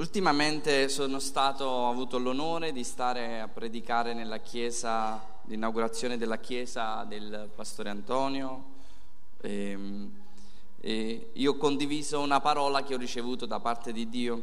ultimamente 0.00 0.88
sono 0.88 1.18
stato, 1.18 1.64
ho 1.64 1.90
avuto 1.90 2.18
l'onore 2.18 2.72
di 2.72 2.84
stare 2.84 3.38
a 3.38 3.48
predicare 3.48 4.14
nella 4.14 4.38
chiesa, 4.38 5.22
l'inaugurazione 5.44 6.16
della 6.16 6.38
chiesa 6.38 7.04
del 7.04 7.50
pastore 7.54 7.90
Antonio. 7.90 8.64
E, 9.42 9.70
ehm, 9.70 10.12
e 10.80 11.30
io 11.34 11.52
ho 11.52 11.56
condiviso 11.56 12.20
una 12.20 12.40
parola 12.40 12.82
che 12.82 12.94
ho 12.94 12.96
ricevuto 12.96 13.44
da 13.44 13.60
parte 13.60 13.92
di 13.92 14.08
Dio, 14.08 14.42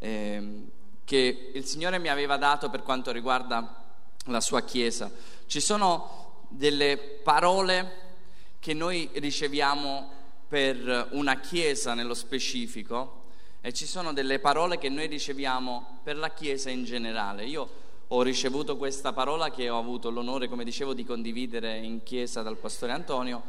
eh, 0.00 0.66
che 1.04 1.50
il 1.54 1.64
Signore 1.64 2.00
mi 2.00 2.08
aveva 2.08 2.36
dato 2.36 2.68
per 2.68 2.82
quanto 2.82 3.12
riguarda 3.12 3.84
la 4.24 4.40
sua 4.40 4.62
chiesa. 4.62 5.08
Ci 5.46 5.60
sono 5.60 6.46
delle 6.48 6.98
parole 6.98 8.06
che 8.58 8.74
noi 8.74 9.08
riceviamo 9.12 10.10
per 10.48 11.10
una 11.12 11.38
chiesa 11.38 11.94
nello 11.94 12.14
specifico 12.14 13.17
e 13.60 13.72
ci 13.72 13.86
sono 13.86 14.12
delle 14.12 14.38
parole 14.38 14.78
che 14.78 14.88
noi 14.88 15.06
riceviamo 15.06 16.00
per 16.02 16.16
la 16.16 16.30
chiesa 16.30 16.70
in 16.70 16.84
generale. 16.84 17.44
Io 17.44 17.68
ho 18.08 18.22
ricevuto 18.22 18.76
questa 18.76 19.12
parola 19.12 19.50
che 19.50 19.68
ho 19.68 19.78
avuto 19.78 20.10
l'onore, 20.10 20.48
come 20.48 20.64
dicevo, 20.64 20.94
di 20.94 21.04
condividere 21.04 21.76
in 21.78 22.02
chiesa 22.02 22.42
dal 22.42 22.56
pastore 22.56 22.92
Antonio 22.92 23.42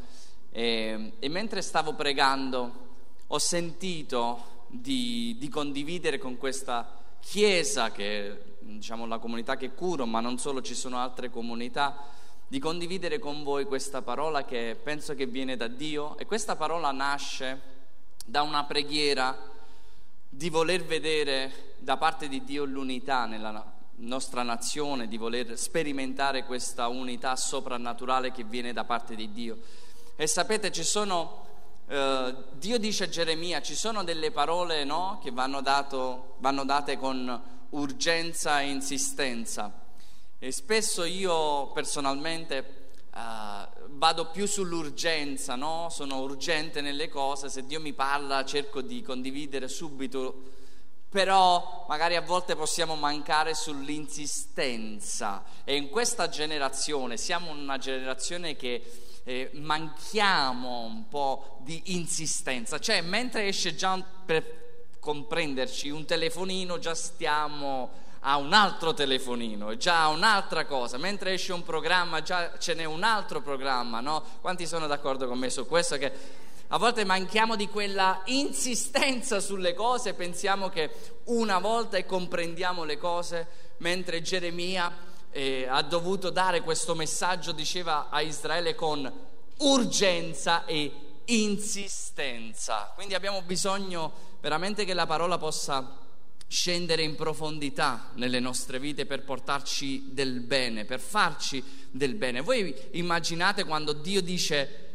e, 0.52 1.13
e 1.19 1.30
mentre 1.30 1.61
stavo 1.61 1.93
pregando 1.93 2.88
ho 3.27 3.38
sentito 3.38 4.66
di, 4.67 5.35
di 5.39 5.47
condividere 5.49 6.17
con 6.17 6.38
questa 6.38 6.97
chiesa 7.19 7.91
che 7.91 8.55
diciamo 8.59 9.05
la 9.05 9.19
comunità 9.19 9.55
che 9.55 9.73
curo, 9.73 10.05
ma 10.05 10.19
non 10.19 10.38
solo, 10.38 10.61
ci 10.61 10.75
sono 10.75 10.97
altre 10.97 11.30
comunità, 11.30 11.95
di 12.47 12.59
condividere 12.59 13.19
con 13.19 13.44
voi 13.44 13.66
questa 13.66 14.02
parola 14.02 14.44
che 14.44 14.75
penso 14.81 15.13
che 15.13 15.27
viene 15.27 15.55
da 15.55 15.67
Dio 15.67 16.17
e 16.17 16.25
questa 16.25 16.55
parola 16.55 16.91
nasce 16.91 17.61
da 18.25 18.41
una 18.41 18.63
preghiera 18.63 19.38
di 20.29 20.49
voler 20.49 20.83
vedere 20.83 21.75
da 21.79 21.97
parte 21.97 22.27
di 22.27 22.44
Dio 22.44 22.63
l'unità 22.63 23.25
nella 23.25 23.77
nostra 23.95 24.44
nazione, 24.44 25.08
di 25.08 25.17
voler 25.17 25.58
sperimentare 25.58 26.45
questa 26.45 26.88
unità 26.88 27.35
soprannaturale 27.35 28.31
che 28.31 28.44
viene 28.44 28.72
da 28.72 28.85
parte 28.85 29.16
di 29.16 29.31
Dio. 29.31 29.57
E 30.16 30.27
sapete, 30.27 30.72
ci 30.72 30.83
sono, 30.83 31.45
eh, 31.88 32.35
Dio 32.53 32.77
dice 32.77 33.05
a 33.05 33.09
Geremia, 33.09 33.61
ci 33.61 33.75
sono 33.75 34.03
delle 34.03 34.31
parole 34.31 34.83
no, 34.83 35.19
che 35.23 35.31
vanno, 35.31 35.61
dato, 35.61 36.35
vanno 36.39 36.63
date 36.63 36.97
con 36.97 37.41
urgenza 37.69 38.61
e 38.61 38.69
insistenza. 38.69 39.72
E 40.38 40.52
spesso 40.52 41.03
io 41.03 41.67
personalmente 41.72 42.91
uh, 43.13 43.78
vado 44.00 44.28
più 44.31 44.47
sull'urgenza, 44.47 45.55
no? 45.55 45.89
sono 45.92 46.22
urgente 46.22 46.80
nelle 46.80 47.09
cose, 47.09 47.50
se 47.50 47.66
Dio 47.66 47.81
mi 47.81 47.92
parla 47.92 48.45
cerco 48.45 48.81
di 48.81 49.02
condividere 49.02 49.67
subito, 49.67 50.41
però 51.09 51.86
magari 51.89 52.16
a 52.16 52.22
volte 52.22 52.56
possiamo 52.56 52.95
mancare 52.95 53.53
sull'insistenza 53.53 55.44
e 55.66 55.75
in 55.75 55.89
questa 55.89 56.30
generazione 56.30 57.17
siamo 57.17 57.52
una 57.52 57.78
generazione 57.78 58.56
che 58.56 58.81
eh, 59.25 59.50
manchiamo 59.56 60.80
un 60.80 61.09
po' 61.09 61.58
di 61.63 61.81
insistenza, 61.88 62.80
cioè 62.80 63.02
mentre 63.02 63.47
esce 63.47 63.75
già 63.75 64.02
per 64.25 64.88
comprenderci, 65.00 65.89
un 65.89 66.06
telefonino 66.06 66.80
già 66.80 66.95
stiamo 66.95 68.08
a 68.22 68.38
un 68.38 68.53
altro 68.53 68.94
telefonino, 68.94 69.78
già 69.78 70.03
a 70.03 70.08
un'altra 70.09 70.66
cosa, 70.66 70.98
mentre 70.98 71.34
esce 71.34 71.53
un 71.53 71.64
programma 71.64 72.22
già 72.22 72.58
ce 72.58 72.73
n'è 72.73 72.86
un 72.86 73.03
altro 73.03 73.42
programma, 73.42 74.02
no? 74.02 74.23
Quanti 74.42 74.66
sono 74.66 74.88
d'accordo 74.88 75.28
con 75.28 75.39
me 75.39 75.50
su 75.50 75.66
questo? 75.66 75.98
Che 75.98 76.12
a 76.67 76.78
volte 76.78 77.03
manchiamo 77.06 77.56
di 77.56 77.67
quella 77.67 78.22
insistenza 78.25 79.40
sulle 79.40 79.73
cose, 79.73 80.14
pensiamo 80.14 80.70
che 80.70 80.92
una 81.25 81.59
volta 81.59 81.97
e 81.97 82.06
comprendiamo 82.06 82.84
le 82.84 82.97
cose, 82.97 83.47
mentre 83.78 84.22
Geremia 84.22 84.94
eh, 85.31 85.66
ha 85.67 85.81
dovuto 85.81 86.29
dare 86.29 86.62
questo 86.62 86.94
messaggio, 86.96 87.53
diceva 87.53 88.09
a 88.09 88.22
Israele 88.22 88.75
con 88.75 89.12
urgenza 89.59 90.66
e 90.66 90.91
insistenza. 91.25 92.91
Quindi 92.94 93.13
abbiamo 93.13 93.41
bisogno 93.41 94.12
veramente 94.40 94.85
che 94.85 94.94
la 94.94 95.06
parola 95.06 95.38
possa 95.38 96.08
scendere 96.49 97.03
in 97.03 97.15
profondità 97.15 98.09
nelle 98.15 98.39
nostre 98.39 98.79
vite 98.79 99.05
per 99.05 99.23
portarci 99.23 100.09
del 100.11 100.39
bene, 100.39 100.83
per 100.83 100.99
farci 100.99 101.63
del 101.91 102.15
bene. 102.15 102.41
Voi 102.41 102.75
immaginate 102.93 103.63
quando 103.65 103.93
Dio 103.93 104.19
dice 104.21 104.87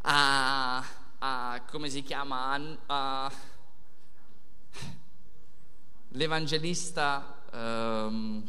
a, 0.00 0.82
a 1.18 1.62
come 1.70 1.90
si 1.90 2.02
chiama, 2.02 2.52
a, 2.86 3.24
a 3.24 3.32
l'evangelista 6.08 7.42
um, 7.52 8.42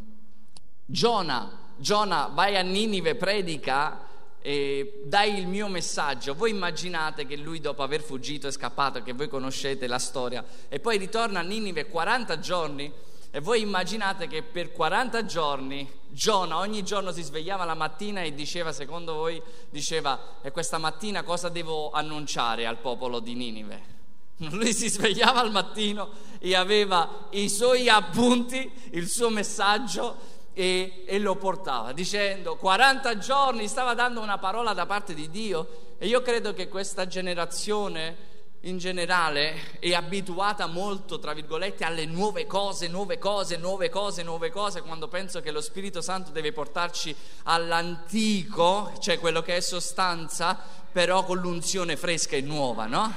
Giona, 0.86 1.74
Giona 1.76 2.28
vai 2.28 2.56
a 2.56 2.62
Ninive, 2.62 3.16
predica 3.16 4.05
e 4.46 5.02
dai 5.06 5.40
il 5.40 5.48
mio 5.48 5.68
messaggio. 5.68 6.36
Voi 6.36 6.52
immaginate 6.52 7.26
che 7.26 7.36
lui 7.36 7.60
dopo 7.60 7.82
aver 7.82 8.04
fuggito 8.04 8.46
è 8.46 8.52
scappato, 8.52 9.02
che 9.02 9.14
voi 9.14 9.28
conoscete 9.28 9.88
la 9.88 9.98
storia, 9.98 10.46
e 10.70 10.80
poi 10.80 11.00
ritorna 11.00 11.40
a 11.40 11.42
Ninive 11.42 11.88
40 11.88 12.38
giorni 12.38 12.94
e 13.32 13.40
voi 13.40 13.62
immaginate 13.62 14.28
che 14.28 14.44
per 14.44 14.72
40 14.72 15.26
giorni 15.26 15.92
Giona 16.10 16.60
ogni 16.60 16.84
giorno 16.84 17.12
si 17.12 17.24
svegliava 17.24 17.66
la 17.66 17.74
mattina 17.74 18.22
e 18.22 18.36
diceva, 18.36 18.72
secondo 18.72 19.16
voi, 19.16 19.42
diceva, 19.72 20.38
e 20.44 20.52
questa 20.52 20.78
mattina 20.78 21.24
cosa 21.24 21.50
devo 21.50 21.90
annunciare 21.90 22.68
al 22.68 22.78
popolo 22.78 23.20
di 23.20 23.34
Ninive? 23.34 23.94
Lui 24.52 24.74
si 24.74 24.90
svegliava 24.90 25.40
al 25.40 25.50
mattino 25.50 26.12
e 26.38 26.56
aveva 26.56 27.28
i 27.32 27.50
suoi 27.50 27.90
appunti, 27.90 28.70
il 28.92 29.08
suo 29.10 29.30
messaggio 29.30 30.35
e, 30.58 31.04
e, 31.06 31.20
lo 31.20 31.36
portava 31.36 31.92
dicendo 31.92 32.56
40 32.56 33.18
giorni 33.18 33.68
stava 33.68 33.94
dando 33.94 34.22
una 34.22 34.38
parola 34.38 34.74
da 34.74 34.86
parte 34.86 35.14
di 35.14 35.30
Dio 35.30 35.96
e 36.00 36.08
io 36.08 36.22
credo 36.22 36.54
che 36.54 36.70
questa 36.70 37.06
generazione 37.06 38.34
in 38.62 38.78
generale 38.78 39.78
è 39.80 39.94
abituata 39.94 40.66
molto, 40.66 41.20
tra 41.20 41.34
virgolette, 41.34 41.84
alle 41.84 42.06
nuove 42.06 42.48
cose, 42.48 42.88
nuove 42.88 43.20
cose, 43.20 43.58
nuove 43.58 43.90
cose, 43.90 44.24
nuove 44.24 44.50
cose, 44.50 44.82
quando 44.82 45.08
penso 45.08 45.40
che 45.42 45.52
lo 45.52 45.62
Spirito 45.62 46.02
Santo 46.02 46.32
deve 46.32 46.52
portarci 46.52 47.16
all'antico, 47.44 48.92
cioè 49.00 49.20
quello 49.20 49.42
che 49.44 49.58
è 49.58 49.60
sostanza, 49.60 50.58
però 50.92 51.24
con 51.26 51.38
l'unzione 51.38 51.96
fresca 51.96 52.38
e 52.38 52.42
nuova, 52.42 52.88
no? 52.88 53.14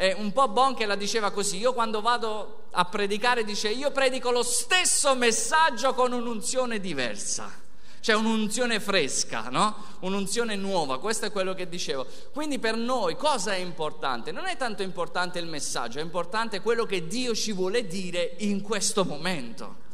Eh, 0.00 0.14
un 0.16 0.32
po' 0.32 0.46
Bonche 0.46 0.86
la 0.86 0.94
diceva 0.94 1.32
così, 1.32 1.56
io 1.56 1.72
quando 1.72 2.00
vado 2.00 2.66
a 2.70 2.84
predicare 2.84 3.42
dice 3.42 3.68
io 3.68 3.90
predico 3.90 4.30
lo 4.30 4.44
stesso 4.44 5.16
messaggio 5.16 5.92
con 5.92 6.12
un'unzione 6.12 6.78
diversa, 6.78 7.50
cioè 7.98 8.14
un'unzione 8.14 8.78
fresca, 8.78 9.48
no? 9.50 9.74
Un'unzione 10.00 10.54
nuova, 10.54 11.00
questo 11.00 11.26
è 11.26 11.32
quello 11.32 11.52
che 11.52 11.68
dicevo. 11.68 12.06
Quindi 12.32 12.60
per 12.60 12.76
noi 12.76 13.16
cosa 13.16 13.54
è 13.54 13.58
importante? 13.58 14.30
Non 14.30 14.46
è 14.46 14.56
tanto 14.56 14.84
importante 14.84 15.40
il 15.40 15.46
messaggio, 15.46 15.98
è 15.98 16.02
importante 16.02 16.60
quello 16.60 16.84
che 16.84 17.08
Dio 17.08 17.34
ci 17.34 17.50
vuole 17.50 17.84
dire 17.84 18.36
in 18.38 18.62
questo 18.62 19.04
momento. 19.04 19.86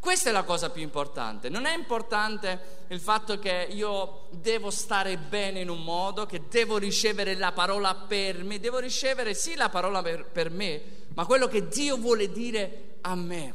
Questa 0.00 0.30
è 0.30 0.32
la 0.32 0.44
cosa 0.44 0.70
più 0.70 0.82
importante. 0.82 1.48
Non 1.48 1.66
è 1.66 1.76
importante 1.76 2.84
il 2.88 3.00
fatto 3.00 3.38
che 3.38 3.68
io 3.70 4.26
devo 4.30 4.70
stare 4.70 5.16
bene 5.16 5.60
in 5.60 5.68
un 5.68 5.82
modo, 5.82 6.24
che 6.24 6.42
devo 6.48 6.78
ricevere 6.78 7.34
la 7.34 7.52
parola 7.52 7.94
per 7.94 8.42
me, 8.44 8.60
devo 8.60 8.78
ricevere 8.78 9.34
sì 9.34 9.56
la 9.56 9.68
parola 9.68 10.00
per, 10.00 10.24
per 10.26 10.50
me, 10.50 10.80
ma 11.14 11.26
quello 11.26 11.48
che 11.48 11.66
Dio 11.66 11.96
vuole 11.96 12.30
dire 12.30 12.98
a 13.00 13.14
me. 13.16 13.54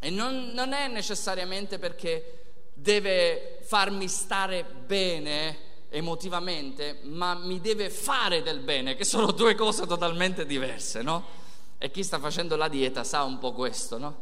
E 0.00 0.10
non, 0.10 0.50
non 0.52 0.72
è 0.72 0.88
necessariamente 0.88 1.78
perché 1.78 2.70
deve 2.74 3.60
farmi 3.62 4.08
stare 4.08 4.64
bene 4.64 5.66
emotivamente, 5.90 6.98
ma 7.04 7.34
mi 7.34 7.60
deve 7.60 7.88
fare 7.88 8.42
del 8.42 8.60
bene, 8.60 8.96
che 8.96 9.04
sono 9.04 9.30
due 9.30 9.54
cose 9.54 9.86
totalmente 9.86 10.44
diverse, 10.44 11.02
no? 11.02 11.24
E 11.78 11.90
chi 11.92 12.02
sta 12.02 12.18
facendo 12.18 12.56
la 12.56 12.68
dieta 12.68 13.04
sa 13.04 13.22
un 13.22 13.38
po' 13.38 13.52
questo, 13.52 13.96
no? 13.96 14.20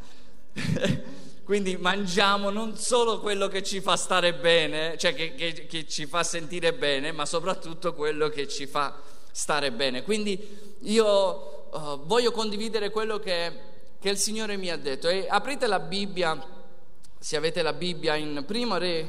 Quindi 1.46 1.76
mangiamo 1.76 2.50
non 2.50 2.76
solo 2.76 3.20
quello 3.20 3.46
che 3.46 3.62
ci 3.62 3.80
fa 3.80 3.94
stare 3.94 4.34
bene, 4.34 4.98
cioè 4.98 5.14
che, 5.14 5.36
che, 5.36 5.68
che, 5.68 5.86
ci 5.86 6.04
fa 6.06 6.24
sentire 6.24 6.74
bene, 6.74 7.12
ma 7.12 7.24
soprattutto 7.24 7.94
quello 7.94 8.28
che 8.30 8.48
ci 8.48 8.66
fa 8.66 9.00
stare 9.30 9.70
bene. 9.70 10.02
Quindi 10.02 10.76
io 10.80 11.68
uh, 11.70 12.04
voglio 12.04 12.32
condividere 12.32 12.90
quello 12.90 13.20
che, 13.20 13.52
che, 14.00 14.08
il 14.08 14.18
Signore 14.18 14.56
mi 14.56 14.72
ha 14.72 14.76
detto. 14.76 15.06
E 15.06 15.28
aprite 15.30 15.68
la 15.68 15.78
Bibbia, 15.78 16.36
se 17.16 17.36
avete 17.36 17.62
la 17.62 17.72
Bibbia, 17.72 18.16
in 18.16 18.42
Primo 18.44 18.76
Re, 18.76 19.08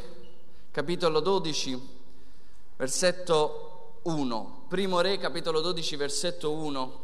capitolo 0.69 1.21
12, 1.21 1.89
versetto 2.75 4.01
1. 4.03 4.65
Primo 4.69 5.01
Re, 5.01 5.17
capitolo 5.17 5.59
12, 5.59 5.95
versetto 5.95 6.51
1. 6.51 7.03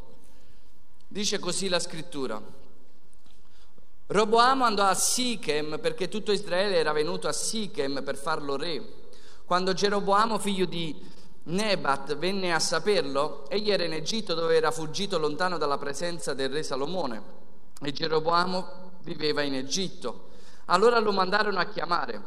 Dice 1.08 1.40
così 1.40 1.70
la 1.70 1.80
scrittura. 1.80 2.62
Roboamo 4.06 4.66
andò 4.66 4.84
a 4.84 4.94
Sichem 4.94 5.80
perché 5.80 6.10
tutto 6.10 6.34
Israele 6.34 6.76
era 6.76 6.92
venuto 6.92 7.28
a 7.28 7.32
Sichem 7.32 8.04
per 8.04 8.18
farlo 8.18 8.58
re. 8.58 9.02
Quando 9.46 9.74
Geroboamo, 9.74 10.38
figlio 10.40 10.66
di 10.66 10.96
Nebat, 11.44 12.18
venne 12.18 12.54
a 12.54 12.60
saperlo, 12.60 13.50
egli 13.50 13.72
era 13.72 13.86
in 13.86 13.94
Egitto 13.94 14.34
dove 14.34 14.56
era 14.56 14.72
fuggito 14.72 15.18
lontano 15.18 15.58
dalla 15.58 15.78
presenza 15.78 16.34
del 16.34 16.50
re 16.50 16.64
Salomone. 16.64 17.42
e 17.82 17.92
Geroboamo 17.92 18.92
viveva 19.04 19.42
in 19.42 19.56
Egitto. 19.56 20.30
Allora 20.66 21.00
lo 21.00 21.12
mandarono 21.12 21.60
a 21.60 21.66
chiamare. 21.66 22.22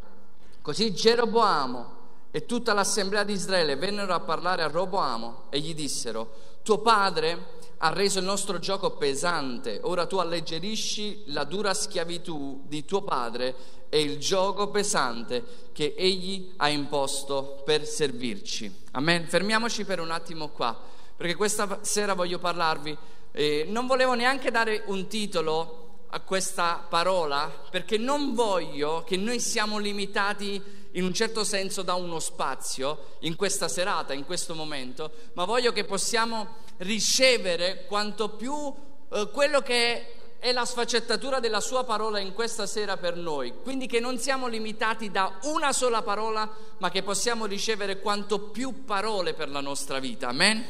Così 0.63 0.95
Geroboamo 0.95 1.95
e 2.31 2.45
tutta 2.47 2.73
l'assemblea 2.73 3.23
di 3.23 3.33
Israele 3.33 3.77
vennero 3.77 4.15
a 4.15 4.21
parlare 4.21 4.63
a 4.63 4.69
Roboamo 4.69 5.45
e 5.51 5.61
gli 5.61 5.75
dissero, 5.75 6.59
tuo 6.63 6.79
padre 6.79 7.55
ha 7.79 7.93
reso 7.93 8.19
il 8.19 8.25
nostro 8.25 8.59
gioco 8.59 8.93
pesante, 8.93 9.81
ora 9.83 10.07
tu 10.07 10.17
alleggerisci 10.17 11.25
la 11.27 11.45
dura 11.45 11.75
schiavitù 11.75 12.63
di 12.67 12.85
tuo 12.85 13.03
padre 13.03 13.55
e 13.89 14.01
il 14.01 14.19
gioco 14.19 14.71
pesante 14.71 15.45
che 15.73 15.95
egli 15.97 16.55
ha 16.57 16.69
imposto 16.69 17.63
per 17.65 17.87
servirci. 17.87 18.85
Amen. 18.93 19.27
Fermiamoci 19.27 19.85
per 19.85 20.01
un 20.01 20.11
attimo 20.11 20.49
qua, 20.49 20.79
perché 21.17 21.35
questa 21.35 21.81
sera 21.83 22.15
voglio 22.15 22.39
parlarvi, 22.39 22.97
eh, 23.33 23.67
non 23.69 23.87
volevo 23.87 24.15
neanche 24.15 24.51
dare 24.51 24.83
un 24.87 25.07
titolo 25.07 25.85
a 26.09 26.21
questa 26.21 26.85
parola, 26.89 27.53
perché 27.71 27.99
non 27.99 28.35
voglio 28.35 29.05
che 29.05 29.17
noi 29.17 29.39
siamo 29.39 29.77
limitati 29.79 30.63
in 30.93 31.05
un 31.05 31.13
certo 31.13 31.45
senso 31.45 31.83
da 31.83 31.95
uno 31.95 32.19
spazio 32.21 33.17
in 33.21 33.37
questa 33.37 33.69
serata, 33.69 34.15
in 34.15 34.25
questo 34.25 34.55
momento, 34.55 35.11
ma 35.35 35.45
voglio 35.45 35.73
che 35.73 35.85
possiamo 35.85 36.65
ricevere 36.79 37.85
quanto 37.87 38.31
più 38.31 38.73
eh, 39.11 39.29
quello 39.33 39.61
che 39.61 40.15
è 40.39 40.53
la 40.53 40.65
sfaccettatura 40.65 41.41
della 41.41 41.61
sua 41.61 41.85
parola 41.85 42.19
in 42.19 42.33
questa 42.33 42.67
sera 42.67 42.97
per 42.97 43.17
noi. 43.17 43.53
Quindi 43.63 43.87
che 43.87 44.01
non 44.01 44.19
siamo 44.19 44.47
limitati 44.47 45.11
da 45.11 45.39
una 45.45 45.73
sola 45.73 46.03
parola, 46.03 46.49
ma 46.79 46.91
che 46.91 47.03
possiamo 47.03 47.47
ricevere 47.47 48.01
quanto 48.01 48.39
più 48.39 48.85
parole 48.85 49.35
per 49.35 49.49
la 49.49 49.61
nostra 49.61 49.99
vita. 49.99 50.29
Amen? 50.29 50.65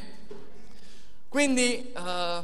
Quindi 1.29 1.93
eh, 1.93 2.41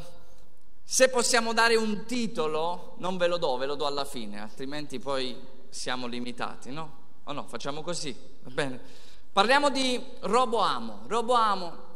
se 0.85 1.09
possiamo 1.09 1.53
dare 1.53 1.77
un 1.77 2.05
titolo, 2.05 2.97
non 2.99 3.17
ve 3.17 3.29
lo 3.29 3.39
do, 3.39 3.57
ve 3.57 3.67
lo 3.67 3.77
do 3.77 3.87
alla 3.87 4.05
fine, 4.05 4.41
altrimenti 4.41 4.99
poi 4.99 5.35
siamo 5.71 6.07
limitati, 6.07 6.71
no? 6.71 7.01
O 7.25 7.33
no, 7.33 7.47
facciamo 7.47 7.83
così, 7.83 8.15
va 8.43 8.51
bene? 8.51 8.81
Parliamo 9.33 9.71
di 9.71 9.99
Roboamo. 10.21 11.05
Roboamo 11.07 11.92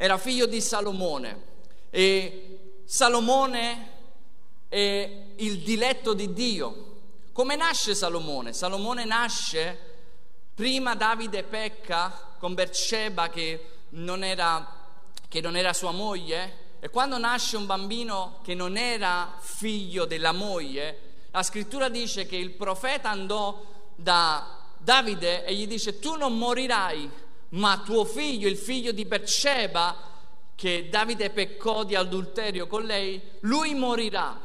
era 0.00 0.16
figlio 0.16 0.46
di 0.46 0.60
Salomone 0.60 1.42
e 1.90 2.82
Salomone 2.84 3.90
è 4.68 5.10
il 5.34 5.58
diletto 5.58 6.14
di 6.14 6.32
Dio. 6.32 7.00
Come 7.32 7.56
nasce 7.56 7.96
Salomone? 7.96 8.52
Salomone 8.52 9.04
nasce 9.04 9.76
prima 10.54 10.94
Davide 10.94 11.42
pecca 11.42 12.36
con 12.38 12.54
Berseba 12.54 13.28
che 13.28 13.70
non 13.90 14.22
era, 14.22 14.64
che 15.26 15.40
non 15.40 15.56
era 15.56 15.72
sua 15.72 15.90
moglie 15.90 16.76
e 16.78 16.90
quando 16.90 17.18
nasce 17.18 17.56
un 17.56 17.66
bambino 17.66 18.38
che 18.44 18.54
non 18.54 18.76
era 18.76 19.36
figlio 19.40 20.04
della 20.04 20.30
moglie, 20.30 21.26
la 21.32 21.42
scrittura 21.42 21.88
dice 21.88 22.24
che 22.24 22.36
il 22.36 22.50
profeta 22.50 23.10
andò 23.10 23.64
da 23.96 24.60
Davide 24.78 25.44
e 25.44 25.56
gli 25.56 25.66
dice 25.66 25.98
tu 25.98 26.14
non 26.14 26.38
morirai 26.38 27.26
ma 27.50 27.82
tuo 27.84 28.04
figlio, 28.04 28.48
il 28.48 28.56
figlio 28.56 28.92
di 28.92 29.04
Berseba, 29.04 29.96
che 30.54 30.88
Davide 30.88 31.30
peccò 31.30 31.84
di 31.84 31.94
adulterio 31.94 32.66
con 32.66 32.84
lei, 32.84 33.20
lui 33.40 33.74
morirà, 33.74 34.38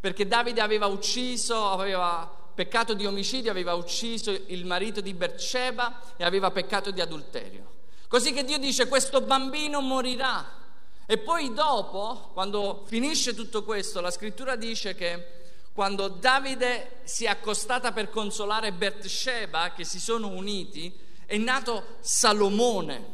perché 0.00 0.26
Davide 0.26 0.60
aveva 0.60 0.86
ucciso, 0.86 1.70
aveva 1.70 2.38
peccato 2.54 2.94
di 2.94 3.06
omicidio, 3.06 3.50
aveva 3.50 3.74
ucciso 3.74 4.30
il 4.30 4.66
marito 4.66 5.00
di 5.00 5.14
Berseba 5.14 6.00
e 6.16 6.24
aveva 6.24 6.50
peccato 6.50 6.90
di 6.90 7.00
adulterio. 7.00 7.78
Così 8.08 8.32
che 8.32 8.44
Dio 8.44 8.58
dice 8.58 8.88
questo 8.88 9.20
bambino 9.20 9.80
morirà. 9.80 10.58
E 11.06 11.18
poi 11.18 11.54
dopo, 11.54 12.30
quando 12.32 12.84
finisce 12.86 13.34
tutto 13.34 13.62
questo, 13.62 14.00
la 14.00 14.10
scrittura 14.10 14.56
dice 14.56 14.94
che 14.94 15.38
quando 15.72 16.08
Davide 16.08 17.00
si 17.04 17.24
è 17.24 17.28
accostata 17.28 17.92
per 17.92 18.10
consolare 18.10 18.72
Berseba, 18.72 19.72
che 19.72 19.84
si 19.84 20.00
sono 20.00 20.28
uniti, 20.28 20.92
è 21.30 21.36
nato 21.36 21.98
Salomone, 22.00 23.06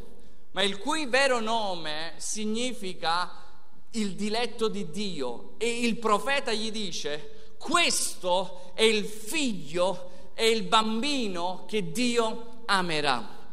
ma 0.52 0.62
il 0.62 0.78
cui 0.78 1.04
vero 1.04 1.38
nome 1.38 2.14
significa 2.16 3.30
il 3.90 4.14
diletto 4.14 4.68
di 4.68 4.88
Dio. 4.88 5.52
E 5.58 5.80
il 5.80 5.98
profeta 5.98 6.50
gli 6.50 6.70
dice, 6.70 7.56
questo 7.58 8.72
è 8.72 8.84
il 8.84 9.04
figlio, 9.04 10.30
è 10.32 10.44
il 10.44 10.62
bambino 10.62 11.66
che 11.68 11.92
Dio 11.92 12.62
amerà. 12.64 13.50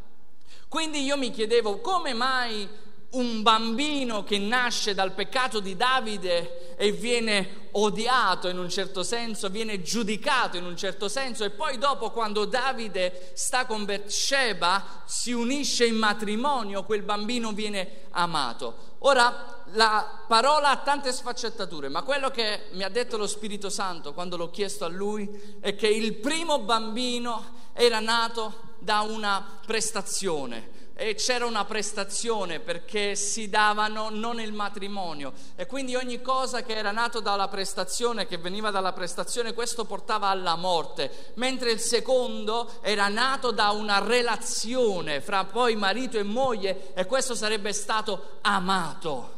Quindi 0.70 1.04
io 1.04 1.18
mi 1.18 1.32
chiedevo 1.32 1.82
come 1.82 2.14
mai 2.14 2.66
un 3.14 3.42
bambino 3.42 4.24
che 4.24 4.38
nasce 4.38 4.94
dal 4.94 5.12
peccato 5.12 5.60
di 5.60 5.76
Davide 5.76 6.76
e 6.76 6.92
viene 6.92 7.68
odiato 7.72 8.48
in 8.48 8.58
un 8.58 8.70
certo 8.70 9.04
senso, 9.04 9.50
viene 9.50 9.82
giudicato 9.82 10.58
in 10.58 10.66
un 10.66 10.78
certo 10.78 11.08
senso 11.08 11.44
e 11.44 11.52
poi 11.52 11.78
dopo 11.78 12.12
quando 12.12 12.46
Davide 12.46 13.32
sta 13.34 13.66
con 13.66 13.86
Beersheba 13.86 15.04
si 15.06 15.32
unisce 15.32 15.86
in 15.86 15.96
matrimonio, 15.96 16.84
quel 16.84 17.04
bambino 17.04 17.52
viene 17.52 18.06
amato. 18.12 18.92
Ora 19.00 19.64
la 19.74 20.24
parola 20.28 20.70
ha 20.70 20.78
tante 20.78 21.12
sfaccettature, 21.12 21.90
ma 21.90 22.04
quello 22.04 22.30
che 22.30 22.68
mi 22.72 22.84
ha 22.84 22.90
detto 22.90 23.18
lo 23.18 23.28
Spirito 23.28 23.70
Santo 23.70 24.14
quando 24.14 24.38
l'ho 24.38 24.50
chiesto 24.50 24.86
a 24.86 24.90
lui 24.90 25.58
è 25.60 25.76
che 25.76 25.88
il 25.88 26.16
primo 26.16 26.60
bambino 26.60 27.62
era 27.74 28.00
nato 28.00 28.72
da 28.80 29.02
una 29.02 29.60
prestazione 29.66 30.82
e 30.96 31.16
c'era 31.16 31.46
una 31.46 31.66
prestazione 31.66 32.60
perché 32.60 33.16
si 33.16 33.50
davano 33.50 34.10
non 34.10 34.40
il 34.40 34.54
matrimonio 34.54 35.34
e 35.56 35.66
quindi 35.66 35.96
ogni 35.96 36.22
cosa 36.22 36.64
che 36.64 36.76
era 36.76 36.92
nato 36.92 37.20
dalla 37.20 37.48
prestazione, 37.48 38.28
che 38.28 38.38
veniva 38.38 38.70
dalla 38.72 38.94
prestazione, 38.94 39.54
questo 39.54 39.86
portava 39.86 40.28
alla 40.28 40.56
morte, 40.56 41.34
mentre 41.36 41.72
il 41.72 41.80
secondo 41.80 42.72
era 42.82 43.08
nato 43.08 43.52
da 43.52 43.72
una 43.72 44.00
relazione 44.00 45.22
fra 45.22 45.46
poi 45.46 45.76
marito 45.76 46.18
e 46.18 46.24
moglie 46.24 46.94
e 46.94 47.06
questo 47.06 47.36
sarebbe 47.36 47.74
stato 47.74 48.38
amato. 48.42 49.33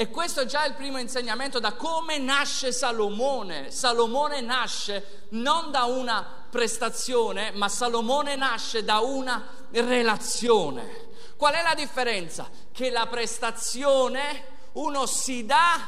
E 0.00 0.08
questo 0.08 0.40
è 0.40 0.46
già 0.46 0.64
il 0.64 0.72
primo 0.72 0.96
insegnamento 0.96 1.60
da 1.60 1.74
come 1.74 2.16
nasce 2.16 2.72
Salomone. 2.72 3.70
Salomone 3.70 4.40
nasce 4.40 5.26
non 5.32 5.70
da 5.70 5.84
una 5.84 6.26
prestazione, 6.48 7.50
ma 7.50 7.68
Salomone 7.68 8.34
nasce 8.34 8.82
da 8.82 9.00
una 9.00 9.46
relazione. 9.72 11.08
Qual 11.36 11.52
è 11.52 11.62
la 11.62 11.74
differenza? 11.74 12.48
Che 12.72 12.88
la 12.88 13.08
prestazione 13.08 14.70
uno 14.72 15.04
si 15.04 15.44
dà 15.44 15.78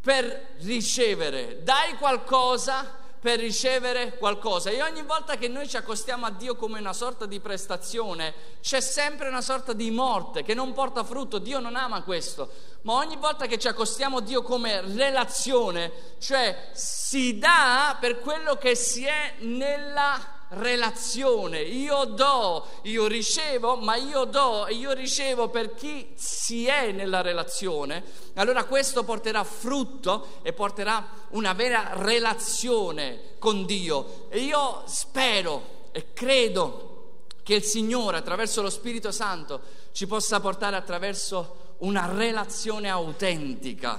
per 0.00 0.54
ricevere, 0.60 1.64
dai 1.64 1.96
qualcosa 1.96 3.05
per 3.26 3.40
ricevere 3.40 4.18
qualcosa. 4.18 4.70
E 4.70 4.80
ogni 4.80 5.02
volta 5.02 5.36
che 5.36 5.48
noi 5.48 5.68
ci 5.68 5.76
accostiamo 5.76 6.26
a 6.26 6.30
Dio 6.30 6.54
come 6.54 6.78
una 6.78 6.92
sorta 6.92 7.26
di 7.26 7.40
prestazione, 7.40 8.32
c'è 8.60 8.80
sempre 8.80 9.26
una 9.26 9.40
sorta 9.40 9.72
di 9.72 9.90
morte 9.90 10.44
che 10.44 10.54
non 10.54 10.72
porta 10.72 11.02
frutto. 11.02 11.38
Dio 11.38 11.58
non 11.58 11.74
ama 11.74 12.02
questo. 12.02 12.48
Ma 12.82 12.92
ogni 12.92 13.16
volta 13.16 13.46
che 13.46 13.58
ci 13.58 13.66
accostiamo 13.66 14.18
a 14.18 14.20
Dio 14.20 14.42
come 14.42 14.80
relazione, 14.80 15.90
cioè 16.20 16.68
si 16.70 17.36
dà 17.36 17.96
per 17.98 18.20
quello 18.20 18.54
che 18.58 18.76
si 18.76 19.04
è 19.04 19.34
nella 19.40 20.12
relazione. 20.12 20.35
Io 20.50 22.04
do, 22.04 22.66
io 22.82 23.06
ricevo, 23.06 23.76
ma 23.76 23.96
io 23.96 24.24
do 24.24 24.66
e 24.66 24.74
io 24.74 24.92
ricevo 24.92 25.48
per 25.48 25.74
chi 25.74 26.12
si 26.14 26.66
è 26.66 26.92
nella 26.92 27.20
relazione. 27.20 28.04
Allora 28.34 28.64
questo 28.64 29.02
porterà 29.02 29.42
frutto 29.42 30.38
e 30.42 30.52
porterà 30.52 31.04
una 31.30 31.52
vera 31.52 31.94
relazione 31.94 33.34
con 33.38 33.66
Dio. 33.66 34.26
E 34.28 34.38
io 34.38 34.84
spero 34.86 35.88
e 35.90 36.12
credo 36.12 37.24
che 37.42 37.54
il 37.54 37.64
Signore 37.64 38.18
attraverso 38.18 38.62
lo 38.62 38.70
Spirito 38.70 39.10
Santo 39.10 39.60
ci 39.92 40.06
possa 40.06 40.38
portare 40.40 40.76
attraverso 40.76 41.74
una 41.78 42.08
relazione 42.12 42.88
autentica 42.88 43.98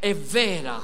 e 0.00 0.14
vera. 0.14 0.80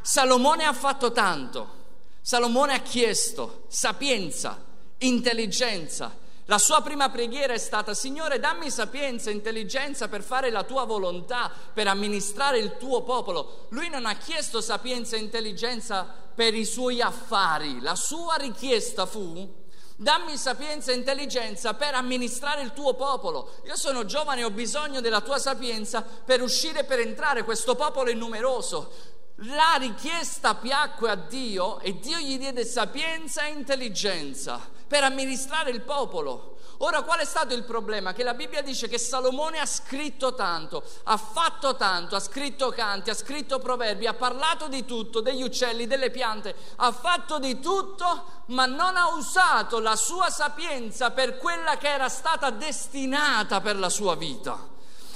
Salomone 0.00 0.64
ha 0.64 0.72
fatto 0.72 1.12
tanto 1.12 1.82
Salomone 2.26 2.72
ha 2.72 2.80
chiesto 2.80 3.64
sapienza, 3.68 4.58
intelligenza. 5.00 6.16
La 6.46 6.56
sua 6.56 6.80
prima 6.80 7.10
preghiera 7.10 7.52
è 7.52 7.58
stata, 7.58 7.92
Signore, 7.92 8.40
dammi 8.40 8.70
sapienza 8.70 9.28
intelligenza 9.28 10.08
per 10.08 10.22
fare 10.22 10.48
la 10.48 10.62
tua 10.62 10.84
volontà, 10.84 11.52
per 11.74 11.86
amministrare 11.86 12.58
il 12.60 12.78
tuo 12.78 13.02
popolo. 13.02 13.66
Lui 13.72 13.90
non 13.90 14.06
ha 14.06 14.14
chiesto 14.14 14.62
sapienza 14.62 15.16
e 15.16 15.18
intelligenza 15.18 16.06
per 16.34 16.54
i 16.54 16.64
suoi 16.64 17.02
affari. 17.02 17.82
La 17.82 17.94
sua 17.94 18.36
richiesta 18.36 19.04
fu, 19.04 19.46
dammi 19.94 20.38
sapienza 20.38 20.92
e 20.92 20.94
intelligenza 20.94 21.74
per 21.74 21.92
amministrare 21.92 22.62
il 22.62 22.72
tuo 22.72 22.94
popolo. 22.94 23.56
Io 23.66 23.76
sono 23.76 24.06
giovane 24.06 24.40
e 24.40 24.44
ho 24.44 24.50
bisogno 24.50 25.02
della 25.02 25.20
tua 25.20 25.38
sapienza 25.38 26.00
per 26.00 26.40
uscire 26.40 26.84
per 26.84 27.00
entrare. 27.00 27.44
Questo 27.44 27.74
popolo 27.74 28.08
è 28.08 28.14
numeroso. 28.14 29.12
La 29.38 29.74
richiesta 29.78 30.54
piacque 30.54 31.10
a 31.10 31.16
Dio 31.16 31.80
e 31.80 31.98
Dio 31.98 32.18
gli 32.18 32.38
diede 32.38 32.64
sapienza 32.64 33.44
e 33.44 33.50
intelligenza 33.50 34.60
per 34.86 35.02
amministrare 35.02 35.70
il 35.70 35.80
popolo. 35.80 36.58
Ora 36.78 37.02
qual 37.02 37.18
è 37.18 37.24
stato 37.24 37.52
il 37.52 37.64
problema? 37.64 38.12
Che 38.12 38.22
la 38.22 38.34
Bibbia 38.34 38.62
dice 38.62 38.88
che 38.88 38.96
Salomone 38.96 39.58
ha 39.58 39.66
scritto 39.66 40.34
tanto, 40.34 40.84
ha 41.04 41.16
fatto 41.16 41.74
tanto, 41.74 42.14
ha 42.14 42.20
scritto 42.20 42.70
canti, 42.70 43.10
ha 43.10 43.14
scritto 43.14 43.58
proverbi, 43.58 44.06
ha 44.06 44.14
parlato 44.14 44.68
di 44.68 44.84
tutto, 44.84 45.20
degli 45.20 45.42
uccelli, 45.42 45.88
delle 45.88 46.10
piante, 46.10 46.54
ha 46.76 46.92
fatto 46.92 47.40
di 47.40 47.58
tutto, 47.58 48.42
ma 48.46 48.66
non 48.66 48.96
ha 48.96 49.14
usato 49.16 49.80
la 49.80 49.96
sua 49.96 50.30
sapienza 50.30 51.10
per 51.10 51.38
quella 51.38 51.76
che 51.76 51.88
era 51.88 52.08
stata 52.08 52.50
destinata 52.50 53.60
per 53.60 53.78
la 53.78 53.88
sua 53.88 54.14
vita. 54.14 54.73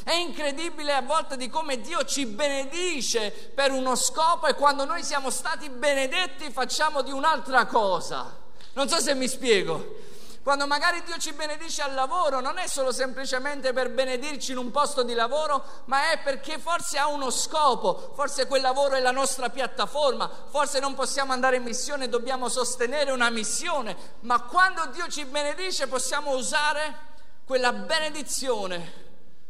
È 0.08 0.14
incredibile 0.14 0.94
a 0.94 1.02
volte 1.02 1.36
di 1.36 1.50
come 1.50 1.82
Dio 1.82 2.02
ci 2.06 2.24
benedice 2.24 3.30
per 3.30 3.72
uno 3.72 3.94
scopo 3.94 4.46
e 4.46 4.54
quando 4.54 4.86
noi 4.86 5.02
siamo 5.04 5.28
stati 5.28 5.68
benedetti 5.68 6.50
facciamo 6.50 7.02
di 7.02 7.10
un'altra 7.10 7.66
cosa. 7.66 8.34
Non 8.72 8.88
so 8.88 9.00
se 9.00 9.12
mi 9.14 9.28
spiego. 9.28 9.96
Quando 10.42 10.66
magari 10.66 11.02
Dio 11.02 11.18
ci 11.18 11.34
benedice 11.34 11.82
al 11.82 11.92
lavoro 11.92 12.40
non 12.40 12.56
è 12.56 12.66
solo 12.66 12.90
semplicemente 12.90 13.74
per 13.74 13.90
benedirci 13.90 14.52
in 14.52 14.56
un 14.56 14.70
posto 14.70 15.02
di 15.02 15.12
lavoro, 15.12 15.62
ma 15.84 16.10
è 16.10 16.20
perché 16.20 16.58
forse 16.58 16.96
ha 16.96 17.08
uno 17.08 17.28
scopo, 17.28 18.14
forse 18.14 18.46
quel 18.46 18.62
lavoro 18.62 18.94
è 18.94 19.00
la 19.00 19.10
nostra 19.10 19.50
piattaforma, 19.50 20.30
forse 20.48 20.80
non 20.80 20.94
possiamo 20.94 21.34
andare 21.34 21.56
in 21.56 21.64
missione 21.64 22.08
dobbiamo 22.08 22.48
sostenere 22.48 23.10
una 23.10 23.28
missione, 23.28 23.94
ma 24.20 24.40
quando 24.40 24.86
Dio 24.86 25.06
ci 25.08 25.26
benedice 25.26 25.86
possiamo 25.86 26.34
usare 26.34 26.96
quella 27.44 27.74
benedizione 27.74 29.07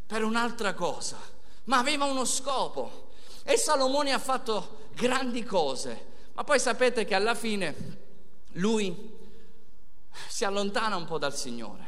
per 0.09 0.25
un'altra 0.25 0.73
cosa, 0.73 1.19
ma 1.65 1.79
aveva 1.79 2.07
uno 2.07 2.25
scopo. 2.25 3.11
E 3.45 3.59
Salomone 3.59 4.13
ha 4.13 4.19
fatto 4.19 4.87
grandi 4.95 5.45
cose, 5.45 6.07
ma 6.33 6.45
poi 6.45 6.59
sapete 6.59 7.05
che 7.05 7.15
alla 7.15 7.35
fine 7.35 7.97
lui 8.53 9.17
si 10.29 10.47
allontana 10.47 10.97
un 10.97 11.05
po' 11.05 11.19
dal 11.19 11.37
Signore, 11.37 11.85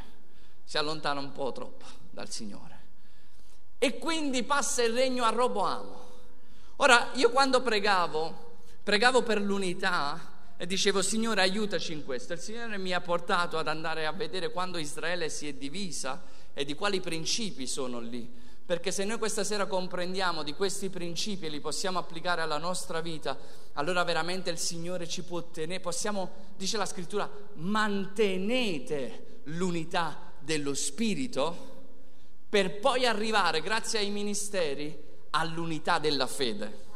si 0.64 0.76
allontana 0.76 1.18
un 1.18 1.32
po' 1.32 1.50
troppo 1.52 1.86
dal 2.10 2.28
Signore. 2.28 2.78
E 3.78 3.98
quindi 3.98 4.42
passa 4.42 4.82
il 4.82 4.92
regno 4.92 5.24
a 5.24 5.30
Roboamo. 5.30 6.08
Ora, 6.76 7.12
io 7.14 7.30
quando 7.30 7.62
pregavo, 7.62 8.58
pregavo 8.82 9.22
per 9.22 9.40
l'unità 9.40 10.52
e 10.58 10.66
dicevo, 10.66 11.00
Signore, 11.00 11.40
aiutaci 11.40 11.94
in 11.94 12.04
questo. 12.04 12.34
Il 12.34 12.40
Signore 12.40 12.76
mi 12.76 12.92
ha 12.92 13.00
portato 13.00 13.56
ad 13.56 13.66
andare 13.66 14.04
a 14.04 14.12
vedere 14.12 14.50
quando 14.50 14.76
Israele 14.76 15.30
si 15.30 15.48
è 15.48 15.54
divisa 15.54 16.22
e 16.60 16.64
di 16.66 16.74
quali 16.74 17.00
principi 17.00 17.66
sono 17.66 18.00
lì. 18.00 18.30
Perché 18.66 18.92
se 18.92 19.06
noi 19.06 19.16
questa 19.16 19.44
sera 19.44 19.64
comprendiamo 19.64 20.42
di 20.42 20.52
questi 20.52 20.90
principi 20.90 21.46
e 21.46 21.48
li 21.48 21.58
possiamo 21.58 21.98
applicare 21.98 22.42
alla 22.42 22.58
nostra 22.58 23.00
vita, 23.00 23.36
allora 23.72 24.04
veramente 24.04 24.50
il 24.50 24.58
Signore 24.58 25.08
ci 25.08 25.22
può 25.22 25.42
tenere, 25.44 25.80
possiamo, 25.80 26.30
dice 26.58 26.76
la 26.76 26.84
scrittura, 26.84 27.28
mantenete 27.54 29.38
l'unità 29.44 30.32
dello 30.38 30.74
Spirito 30.74 31.68
per 32.46 32.78
poi 32.78 33.06
arrivare, 33.06 33.62
grazie 33.62 34.00
ai 34.00 34.10
ministeri, 34.10 35.02
all'unità 35.30 35.98
della 35.98 36.26
fede. 36.26 36.88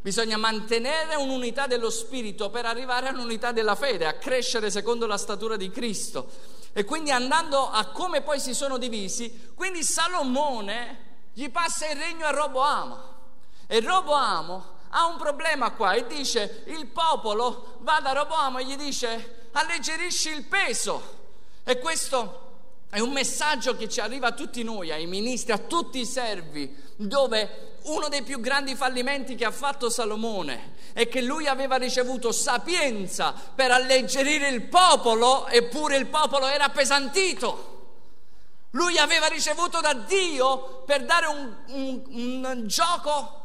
Bisogna 0.00 0.38
mantenere 0.38 1.16
un'unità 1.16 1.66
dello 1.66 1.90
Spirito 1.90 2.48
per 2.48 2.64
arrivare 2.64 3.08
all'unità 3.08 3.52
della 3.52 3.74
fede, 3.74 4.06
a 4.06 4.14
crescere 4.14 4.70
secondo 4.70 5.06
la 5.06 5.18
statura 5.18 5.58
di 5.58 5.70
Cristo. 5.70 6.56
E 6.72 6.84
quindi 6.84 7.10
andando 7.10 7.68
a 7.70 7.86
come 7.86 8.22
poi 8.22 8.40
si 8.40 8.54
sono 8.54 8.78
divisi, 8.78 9.52
quindi 9.54 9.82
Salomone 9.82 11.06
gli 11.32 11.50
passa 11.50 11.88
il 11.88 11.96
regno 11.96 12.26
a 12.26 12.30
Roboamo. 12.30 13.16
E 13.66 13.80
Roboamo 13.80 14.76
ha 14.90 15.06
un 15.06 15.16
problema 15.16 15.70
qua 15.72 15.92
e 15.92 16.06
dice 16.06 16.64
il 16.66 16.86
popolo 16.86 17.76
va 17.80 18.00
da 18.00 18.12
Roboamo 18.12 18.58
e 18.58 18.64
gli 18.64 18.76
dice 18.76 19.48
alleggerisci 19.52 20.30
il 20.30 20.44
peso. 20.44 21.16
E 21.64 21.78
questo 21.78 22.46
è 22.90 23.00
un 23.00 23.12
messaggio 23.12 23.76
che 23.76 23.88
ci 23.88 24.00
arriva 24.00 24.28
a 24.28 24.32
tutti 24.32 24.62
noi, 24.62 24.90
ai 24.90 25.06
ministri, 25.06 25.52
a 25.52 25.58
tutti 25.58 26.00
i 26.00 26.06
servi, 26.06 26.74
dove 26.96 27.77
uno 27.88 28.08
dei 28.08 28.22
più 28.22 28.40
grandi 28.40 28.74
fallimenti 28.74 29.34
che 29.34 29.44
ha 29.44 29.50
fatto 29.50 29.90
Salomone 29.90 30.74
è 30.92 31.08
che 31.08 31.20
lui 31.20 31.46
aveva 31.46 31.76
ricevuto 31.76 32.32
sapienza 32.32 33.32
per 33.32 33.70
alleggerire 33.70 34.48
il 34.48 34.62
popolo, 34.62 35.46
eppure 35.46 35.96
il 35.96 36.06
popolo 36.06 36.46
era 36.46 36.64
appesantito. 36.64 37.76
Lui 38.72 38.98
aveva 38.98 39.26
ricevuto 39.26 39.80
da 39.80 39.94
Dio 39.94 40.82
per 40.84 41.04
dare 41.04 41.26
un, 41.26 41.54
un, 41.68 42.44
un 42.44 42.66
gioco 42.66 43.38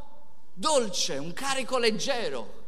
dolce, 0.53 1.17
un 1.17 1.33
carico 1.33 1.77
leggero. 1.77 2.61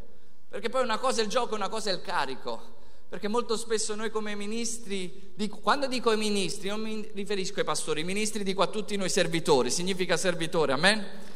Perché 0.49 0.69
poi 0.69 0.83
una 0.83 0.97
cosa 0.97 1.21
è 1.21 1.23
il 1.23 1.29
gioco 1.29 1.53
e 1.53 1.55
una 1.57 1.69
cosa 1.69 1.89
è 1.89 1.93
il 1.93 2.01
carico. 2.01 2.73
Perché 3.09 3.27
molto 3.27 3.57
spesso 3.57 3.93
noi 3.95 4.09
come 4.09 4.35
ministri, 4.35 5.33
quando 5.61 5.87
dico 5.87 6.11
i 6.11 6.17
ministri, 6.17 6.69
non 6.69 6.81
mi 6.81 7.09
riferisco 7.13 7.59
ai 7.59 7.65
pastori, 7.65 8.01
i 8.01 8.05
ministri 8.05 8.43
dico 8.43 8.61
a 8.61 8.67
tutti 8.67 8.95
noi 8.95 9.09
servitori, 9.09 9.69
significa 9.69 10.17
servitore, 10.17 10.73
amen? 10.73 11.33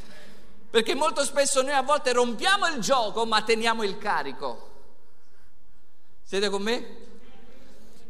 Perché 0.69 0.93
molto 0.93 1.23
spesso 1.23 1.61
noi 1.61 1.73
a 1.73 1.81
volte 1.81 2.13
rompiamo 2.13 2.67
il 2.67 2.79
gioco 2.79 3.25
ma 3.25 3.41
teniamo 3.41 3.83
il 3.83 3.97
carico. 3.97 4.67
Siete 6.23 6.49
con 6.49 6.61
me? 6.61 7.07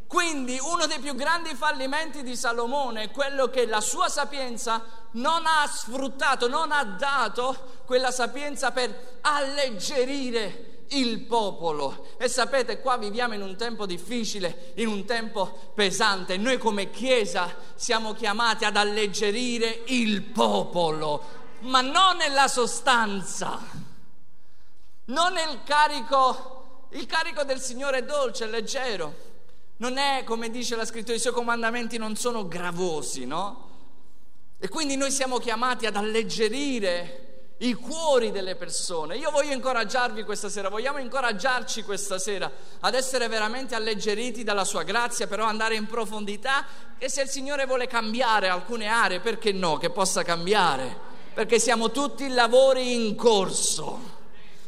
Quindi 0.09 0.57
uno 0.59 0.87
dei 0.87 0.99
più 0.99 1.13
grandi 1.13 1.53
fallimenti 1.53 2.23
di 2.23 2.35
Salomone 2.35 3.03
è 3.03 3.11
quello 3.11 3.47
che 3.49 3.67
la 3.67 3.79
sua 3.79 4.09
sapienza 4.09 4.83
non 5.11 5.45
ha 5.45 5.67
sfruttato, 5.67 6.47
non 6.47 6.71
ha 6.71 6.83
dato 6.83 7.81
quella 7.85 8.09
sapienza 8.09 8.71
per 8.71 9.19
alleggerire 9.21 10.79
il 10.89 11.21
popolo. 11.21 12.07
E 12.17 12.27
sapete, 12.27 12.79
qua 12.79 12.97
viviamo 12.97 13.35
in 13.35 13.41
un 13.41 13.55
tempo 13.55 13.85
difficile, 13.85 14.71
in 14.75 14.87
un 14.87 15.05
tempo 15.05 15.71
pesante. 15.75 16.37
Noi 16.37 16.57
come 16.57 16.89
Chiesa 16.89 17.55
siamo 17.75 18.13
chiamati 18.13 18.65
ad 18.65 18.77
alleggerire 18.77 19.83
il 19.87 20.23
popolo, 20.23 21.38
ma 21.61 21.81
non 21.81 22.17
nella 22.17 22.47
sostanza, 22.47 23.59
non 25.05 25.33
nel 25.33 25.63
carico. 25.63 26.87
Il 26.91 27.05
carico 27.05 27.43
del 27.43 27.59
Signore 27.59 27.99
è 27.99 28.03
dolce, 28.03 28.45
è 28.45 28.47
leggero. 28.47 29.27
Non 29.77 29.97
è, 29.97 30.23
come 30.25 30.49
dice 30.49 30.75
la 30.75 30.85
scrittura, 30.85 31.15
i 31.15 31.19
suoi 31.19 31.33
comandamenti 31.33 31.97
non 31.97 32.15
sono 32.15 32.47
gravosi, 32.47 33.25
no? 33.25 33.67
E 34.57 34.67
quindi 34.67 34.97
noi 34.97 35.11
siamo 35.11 35.37
chiamati 35.37 35.85
ad 35.85 35.95
alleggerire 35.95 37.27
i 37.59 37.73
cuori 37.73 38.31
delle 38.31 38.55
persone. 38.55 39.17
Io 39.17 39.31
voglio 39.31 39.53
incoraggiarvi 39.53 40.23
questa 40.23 40.49
sera, 40.49 40.69
vogliamo 40.69 40.97
incoraggiarci 40.97 41.83
questa 41.83 42.17
sera 42.19 42.51
ad 42.79 42.93
essere 42.93 43.27
veramente 43.27 43.75
alleggeriti 43.75 44.43
dalla 44.43 44.65
sua 44.65 44.83
grazia, 44.83 45.27
però 45.27 45.45
andare 45.45 45.75
in 45.75 45.85
profondità 45.85 46.65
e 46.97 47.09
se 47.09 47.21
il 47.21 47.29
Signore 47.29 47.65
vuole 47.65 47.87
cambiare 47.87 48.49
alcune 48.49 48.87
aree, 48.87 49.19
perché 49.19 49.51
no, 49.51 49.77
che 49.77 49.89
possa 49.89 50.23
cambiare? 50.23 51.08
Perché 51.33 51.59
siamo 51.59 51.91
tutti 51.91 52.27
lavori 52.29 52.93
in 52.93 53.15
corso, 53.15 54.17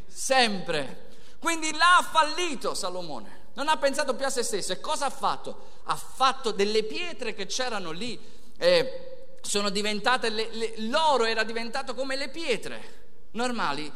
sempre. 0.07 1.09
Quindi 1.39 1.71
là 1.73 1.97
ha 1.97 2.03
fallito 2.03 2.73
Salomone, 2.73 3.49
non 3.55 3.67
ha 3.67 3.77
pensato 3.77 4.15
più 4.15 4.25
a 4.25 4.29
se 4.29 4.43
stesso 4.43 4.71
e 4.73 4.79
cosa 4.79 5.07
ha 5.07 5.09
fatto? 5.09 5.69
Ha 5.85 5.95
fatto 5.95 6.51
delle 6.51 6.83
pietre 6.83 7.33
che 7.33 7.47
c'erano 7.47 7.91
lì. 7.91 8.19
Eh, 8.57 9.11
sono 9.41 9.69
diventate, 9.69 10.29
le, 10.29 10.49
le, 10.51 10.73
l'oro 10.77 11.25
era 11.25 11.43
diventato 11.43 11.95
come 11.95 12.15
le 12.15 12.29
pietre 12.29 12.99
normali, 13.31 13.91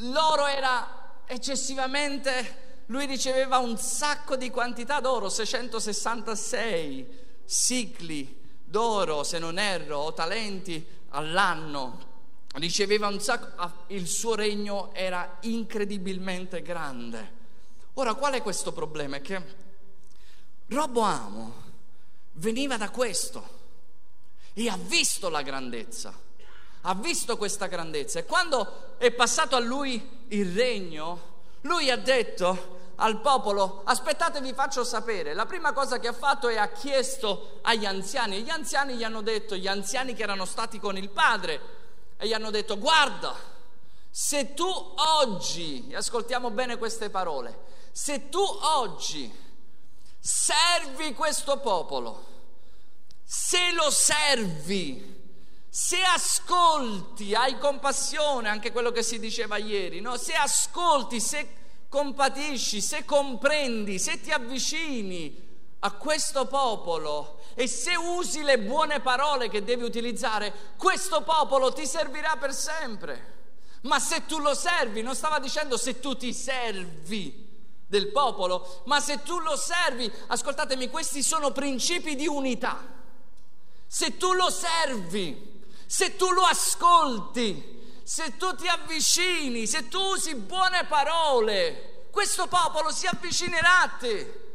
l'oro 0.00 0.46
era 0.46 1.22
eccessivamente, 1.26 2.82
lui 2.86 3.06
riceveva 3.06 3.58
un 3.58 3.76
sacco 3.78 4.36
di 4.36 4.50
quantità 4.50 5.00
d'oro, 5.00 5.28
666 5.28 7.26
cicli 7.46 8.36
d'oro, 8.64 9.22
se 9.22 9.38
non 9.38 9.58
erro, 9.58 9.98
o 9.98 10.12
talenti 10.12 10.84
all'anno, 11.10 12.07
riceveva 12.58 13.08
un 13.08 13.20
sacco, 13.20 13.60
ah, 13.60 13.72
il 13.88 14.06
suo 14.06 14.34
regno 14.34 14.92
era 14.92 15.38
incredibilmente 15.40 16.62
grande. 16.62 17.36
Ora, 17.94 18.14
qual 18.14 18.34
è 18.34 18.42
questo 18.42 18.72
problema? 18.72 19.16
È 19.16 19.20
che 19.20 19.42
Roboamo 20.68 21.66
veniva 22.34 22.76
da 22.76 22.90
questo 22.90 23.56
e 24.52 24.68
ha 24.68 24.76
visto 24.76 25.28
la 25.28 25.42
grandezza, 25.42 26.12
ha 26.82 26.94
visto 26.94 27.36
questa 27.36 27.66
grandezza 27.66 28.18
e 28.18 28.24
quando 28.24 28.96
è 28.98 29.10
passato 29.10 29.56
a 29.56 29.60
lui 29.60 30.24
il 30.28 30.54
regno, 30.54 31.36
lui 31.62 31.90
ha 31.90 31.96
detto 31.96 32.76
al 32.96 33.20
popolo 33.20 33.82
aspettate 33.84 34.40
vi 34.40 34.52
faccio 34.52 34.84
sapere. 34.84 35.34
La 35.34 35.46
prima 35.46 35.72
cosa 35.72 35.98
che 35.98 36.08
ha 36.08 36.12
fatto 36.12 36.48
è 36.48 36.56
ha 36.56 36.68
chiesto 36.68 37.60
agli 37.62 37.84
anziani 37.84 38.36
e 38.36 38.40
gli 38.40 38.50
anziani 38.50 38.94
gli 38.94 39.04
hanno 39.04 39.22
detto, 39.22 39.56
gli 39.56 39.68
anziani 39.68 40.14
che 40.14 40.22
erano 40.22 40.44
stati 40.44 40.78
con 40.78 40.96
il 40.96 41.08
padre, 41.08 41.60
e 42.18 42.26
gli 42.26 42.32
hanno 42.32 42.50
detto 42.50 42.76
guarda, 42.78 43.34
se 44.10 44.52
tu 44.54 44.66
oggi, 44.66 45.92
ascoltiamo 45.94 46.50
bene 46.50 46.76
queste 46.76 47.08
parole, 47.08 47.66
se 47.92 48.28
tu 48.28 48.40
oggi 48.40 49.32
servi 50.18 51.14
questo 51.14 51.58
popolo, 51.58 52.26
se 53.24 53.70
lo 53.72 53.90
servi, 53.90 55.16
se 55.68 56.02
ascolti, 56.02 57.34
hai 57.34 57.56
compassione, 57.58 58.48
anche 58.48 58.72
quello 58.72 58.90
che 58.90 59.04
si 59.04 59.20
diceva 59.20 59.56
ieri, 59.56 60.00
no? 60.00 60.16
se 60.16 60.32
ascolti, 60.32 61.20
se 61.20 61.54
compatisci, 61.88 62.80
se 62.80 63.04
comprendi, 63.04 63.98
se 63.98 64.20
ti 64.20 64.32
avvicini 64.32 65.46
a 65.80 65.92
questo 65.92 66.46
popolo 66.46 67.37
e 67.58 67.66
se 67.66 67.96
usi 67.96 68.44
le 68.44 68.60
buone 68.60 69.00
parole 69.00 69.48
che 69.48 69.64
devi 69.64 69.82
utilizzare, 69.82 70.54
questo 70.76 71.22
popolo 71.22 71.72
ti 71.72 71.88
servirà 71.88 72.36
per 72.36 72.54
sempre. 72.54 73.34
Ma 73.80 73.98
se 73.98 74.26
tu 74.26 74.38
lo 74.38 74.54
servi, 74.54 75.02
non 75.02 75.16
stava 75.16 75.40
dicendo 75.40 75.76
se 75.76 75.98
tu 75.98 76.16
ti 76.16 76.32
servi 76.32 77.46
del 77.84 78.12
popolo, 78.12 78.82
ma 78.84 79.00
se 79.00 79.24
tu 79.24 79.40
lo 79.40 79.56
servi, 79.56 80.08
ascoltatemi, 80.28 80.88
questi 80.88 81.20
sono 81.20 81.50
principi 81.50 82.14
di 82.14 82.28
unità. 82.28 82.80
Se 83.88 84.16
tu 84.16 84.34
lo 84.34 84.50
servi, 84.50 85.64
se 85.84 86.14
tu 86.14 86.30
lo 86.30 86.42
ascolti, 86.42 88.00
se 88.04 88.36
tu 88.36 88.54
ti 88.54 88.68
avvicini, 88.68 89.66
se 89.66 89.88
tu 89.88 89.98
usi 89.98 90.36
buone 90.36 90.84
parole, 90.84 92.06
questo 92.12 92.46
popolo 92.46 92.92
si 92.92 93.08
avvicinerà 93.08 93.80
a 93.80 93.88
te 93.98 94.46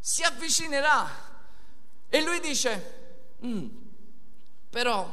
si 0.00 0.22
avvicinerà. 0.22 1.29
E 2.12 2.22
lui 2.22 2.40
dice, 2.40 3.28
mm, 3.46 3.68
però 4.68 5.08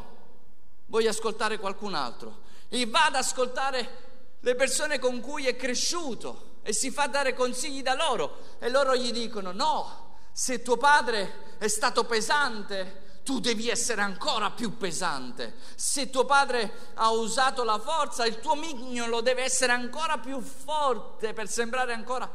voglio 0.87 1.09
ascoltare 1.09 1.59
qualcun 1.59 1.93
altro. 1.93 2.41
E 2.69 2.87
va 2.87 3.05
ad 3.05 3.15
ascoltare 3.15 4.05
le 4.39 4.55
persone 4.55 4.97
con 4.97 5.21
cui 5.21 5.45
è 5.45 5.55
cresciuto 5.55 6.55
e 6.63 6.73
si 6.73 6.89
fa 6.89 7.05
dare 7.05 7.35
consigli 7.35 7.83
da 7.83 7.93
loro. 7.93 8.57
E 8.57 8.69
loro 8.69 8.95
gli 8.95 9.11
dicono, 9.11 9.51
no, 9.51 10.15
se 10.31 10.63
tuo 10.63 10.77
padre 10.77 11.55
è 11.59 11.67
stato 11.67 12.03
pesante, 12.05 13.21
tu 13.23 13.39
devi 13.39 13.69
essere 13.69 14.01
ancora 14.01 14.49
più 14.49 14.75
pesante. 14.75 15.53
Se 15.75 16.09
tuo 16.09 16.25
padre 16.25 16.93
ha 16.95 17.11
usato 17.11 17.63
la 17.63 17.77
forza, 17.77 18.25
il 18.25 18.39
tuo 18.39 18.55
mignolo 18.55 19.21
deve 19.21 19.43
essere 19.43 19.71
ancora 19.71 20.17
più 20.17 20.41
forte 20.41 21.33
per 21.33 21.47
sembrare 21.47 21.93
ancora 21.93 22.27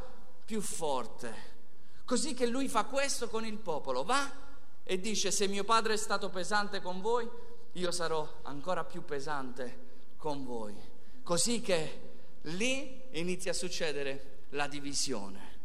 più 0.45 0.61
forte. 0.61 1.50
Così 2.04 2.35
che 2.35 2.47
lui 2.47 2.69
fa 2.69 2.85
questo 2.85 3.28
con 3.28 3.45
il 3.45 3.59
popolo, 3.59 4.04
va 4.04 4.50
e 4.92 5.00
dice 5.00 5.30
se 5.30 5.49
mio 5.49 5.64
padre 5.64 5.94
è 5.94 5.96
stato 5.96 6.28
pesante 6.28 6.82
con 6.82 7.00
voi, 7.00 7.26
io 7.72 7.90
sarò 7.90 8.40
ancora 8.42 8.84
più 8.84 9.06
pesante 9.06 9.78
con 10.18 10.44
voi. 10.44 10.76
Così 11.22 11.62
che 11.62 12.00
lì 12.42 13.04
inizia 13.12 13.52
a 13.52 13.54
succedere 13.54 14.40
la 14.50 14.66
divisione. 14.66 15.61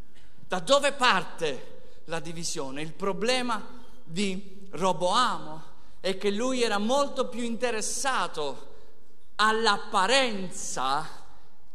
Da 0.46 0.60
dove 0.60 0.92
parte 0.92 2.00
la 2.06 2.20
divisione? 2.20 2.80
Il 2.80 2.94
problema 2.94 3.62
di 4.02 4.66
Roboamo 4.70 5.62
è 6.00 6.16
che 6.16 6.30
lui 6.30 6.62
era 6.62 6.78
molto 6.78 7.28
più 7.28 7.42
interessato 7.42 8.76
all'apparenza 9.34 11.06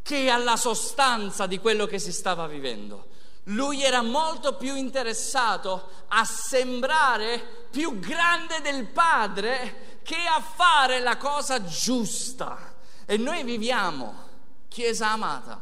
che 0.01 0.27
alla 0.27 0.57
sostanza 0.57 1.45
di 1.45 1.59
quello 1.59 1.85
che 1.85 1.99
si 1.99 2.11
stava 2.11 2.47
vivendo. 2.47 3.11
Lui 3.47 3.83
era 3.83 4.01
molto 4.01 4.55
più 4.55 4.75
interessato 4.75 6.05
a 6.07 6.23
sembrare 6.23 7.67
più 7.69 7.99
grande 7.99 8.61
del 8.61 8.87
padre 8.87 9.99
che 10.03 10.25
a 10.25 10.41
fare 10.41 10.99
la 10.99 11.17
cosa 11.17 11.63
giusta. 11.63 12.75
E 13.05 13.17
noi 13.17 13.43
viviamo, 13.43 14.31
Chiesa 14.67 15.11
amata, 15.11 15.61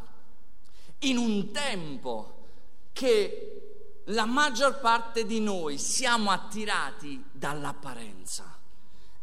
in 0.99 1.17
un 1.17 1.51
tempo 1.51 2.47
che 2.93 4.01
la 4.05 4.25
maggior 4.25 4.79
parte 4.79 5.25
di 5.25 5.39
noi 5.39 5.77
siamo 5.77 6.31
attirati 6.31 7.23
dall'apparenza 7.31 8.57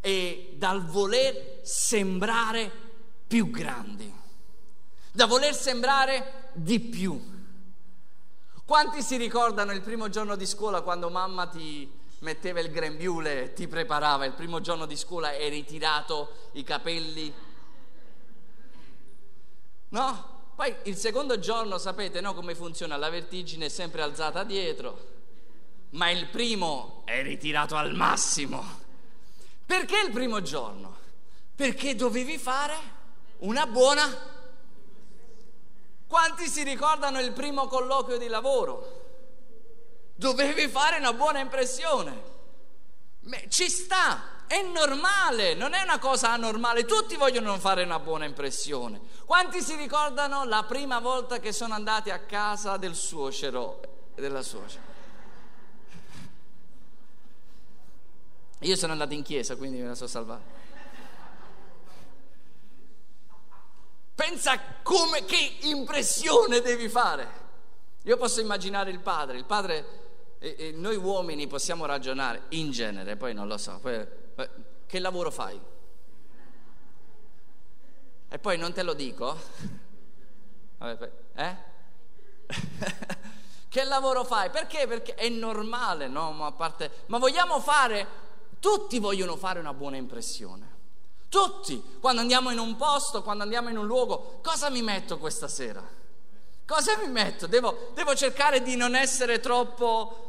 e 0.00 0.54
dal 0.56 0.84
voler 0.84 1.60
sembrare 1.62 2.70
più 3.26 3.50
grandi, 3.50 4.12
da 5.12 5.26
voler 5.26 5.54
sembrare 5.54 6.50
di 6.54 6.80
più. 6.80 7.36
Quanti 8.68 9.00
si 9.00 9.16
ricordano 9.16 9.72
il 9.72 9.80
primo 9.80 10.10
giorno 10.10 10.36
di 10.36 10.44
scuola 10.44 10.82
quando 10.82 11.08
mamma 11.08 11.46
ti 11.46 11.90
metteva 12.18 12.60
il 12.60 12.70
grembiule 12.70 13.54
ti 13.54 13.66
preparava? 13.66 14.26
Il 14.26 14.34
primo 14.34 14.60
giorno 14.60 14.84
di 14.84 14.94
scuola 14.94 15.32
e 15.32 15.48
ritirato 15.48 16.50
i 16.52 16.64
capelli? 16.64 17.32
No? 19.88 20.50
Poi 20.54 20.76
il 20.82 20.96
secondo 20.96 21.38
giorno 21.38 21.78
sapete 21.78 22.20
no, 22.20 22.34
come 22.34 22.54
funziona? 22.54 22.98
La 22.98 23.08
vertigine 23.08 23.64
è 23.64 23.68
sempre 23.70 24.02
alzata 24.02 24.44
dietro, 24.44 24.98
ma 25.92 26.10
il 26.10 26.26
primo 26.26 27.00
è 27.06 27.22
ritirato 27.22 27.74
al 27.74 27.94
massimo. 27.94 28.62
Perché 29.64 29.98
il 29.98 30.12
primo 30.12 30.42
giorno? 30.42 30.94
Perché 31.54 31.94
dovevi 31.94 32.36
fare 32.36 32.76
una 33.38 33.66
buona 33.66 34.36
quanti 36.08 36.48
si 36.48 36.64
ricordano 36.64 37.20
il 37.20 37.32
primo 37.32 37.68
colloquio 37.68 38.18
di 38.18 38.26
lavoro? 38.26 39.04
Dovevi 40.16 40.66
fare 40.66 40.98
una 40.98 41.12
buona 41.12 41.38
impressione. 41.38 42.36
Ci 43.48 43.68
sta, 43.68 44.44
è 44.46 44.62
normale, 44.62 45.54
non 45.54 45.74
è 45.74 45.82
una 45.82 45.98
cosa 45.98 46.30
anormale, 46.30 46.86
tutti 46.86 47.14
vogliono 47.14 47.58
fare 47.58 47.84
una 47.84 47.98
buona 47.98 48.24
impressione. 48.24 49.00
Quanti 49.26 49.60
si 49.60 49.76
ricordano 49.76 50.44
la 50.44 50.64
prima 50.64 50.98
volta 50.98 51.38
che 51.38 51.52
sono 51.52 51.74
andati 51.74 52.10
a 52.10 52.20
casa 52.20 52.78
del 52.78 52.94
suocero 52.94 53.80
e 54.14 54.20
della 54.20 54.42
suocera? 54.42 54.82
Io 58.60 58.76
sono 58.76 58.92
andato 58.92 59.14
in 59.14 59.22
chiesa, 59.22 59.54
quindi 59.56 59.78
me 59.78 59.88
la 59.88 59.94
sono 59.94 60.08
salvata. 60.08 60.57
Pensa 64.18 64.58
come, 64.82 65.24
che 65.24 65.58
impressione 65.60 66.60
devi 66.60 66.88
fare. 66.88 67.28
Io 68.02 68.16
posso 68.16 68.40
immaginare 68.40 68.90
il 68.90 68.98
padre, 68.98 69.36
il 69.36 69.44
padre, 69.44 70.36
e, 70.40 70.56
e 70.58 70.72
noi 70.72 70.96
uomini 70.96 71.46
possiamo 71.46 71.86
ragionare 71.86 72.46
in 72.48 72.72
genere, 72.72 73.14
poi 73.14 73.32
non 73.32 73.46
lo 73.46 73.56
so, 73.56 73.78
poi, 73.78 74.04
che 74.88 74.98
lavoro 74.98 75.30
fai? 75.30 75.60
E 78.28 78.38
poi 78.40 78.58
non 78.58 78.72
te 78.72 78.82
lo 78.82 78.94
dico, 78.94 79.38
eh? 80.80 81.56
che 83.68 83.84
lavoro 83.84 84.24
fai? 84.24 84.50
Perché? 84.50 84.88
Perché 84.88 85.14
è 85.14 85.28
normale, 85.28 86.08
no? 86.08 86.32
Ma, 86.32 86.50
parte, 86.50 87.04
ma 87.06 87.18
vogliamo 87.18 87.60
fare, 87.60 88.04
tutti 88.58 88.98
vogliono 88.98 89.36
fare 89.36 89.60
una 89.60 89.72
buona 89.72 89.96
impressione. 89.96 90.77
Tutti, 91.28 91.98
quando 92.00 92.20
andiamo 92.22 92.50
in 92.50 92.58
un 92.58 92.76
posto, 92.76 93.22
quando 93.22 93.42
andiamo 93.42 93.68
in 93.68 93.76
un 93.76 93.86
luogo, 93.86 94.40
cosa 94.42 94.70
mi 94.70 94.82
metto 94.82 95.18
questa 95.18 95.48
sera? 95.48 95.86
Cosa 96.66 96.96
mi 96.98 97.08
metto? 97.08 97.46
Devo, 97.46 97.90
devo 97.94 98.14
cercare 98.14 98.62
di 98.62 98.76
non 98.76 98.94
essere 98.94 99.40
troppo 99.40 100.28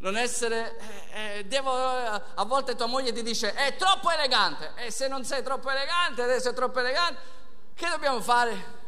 non 0.00 0.16
essere, 0.16 0.78
eh, 1.12 1.38
eh, 1.38 1.44
devo, 1.44 1.72
eh, 1.72 2.22
a 2.34 2.44
volte 2.44 2.74
tua 2.74 2.86
moglie 2.86 3.12
ti 3.12 3.22
dice 3.22 3.52
è 3.52 3.76
troppo 3.76 4.10
elegante 4.10 4.72
e 4.76 4.90
se 4.90 5.08
non 5.08 5.24
sei 5.24 5.42
troppo 5.42 5.70
elegante, 5.70 6.22
adesso 6.22 6.50
è 6.50 6.54
troppo 6.54 6.80
elegante, 6.80 7.20
che 7.74 7.86
dobbiamo 7.88 8.20
fare? 8.20 8.78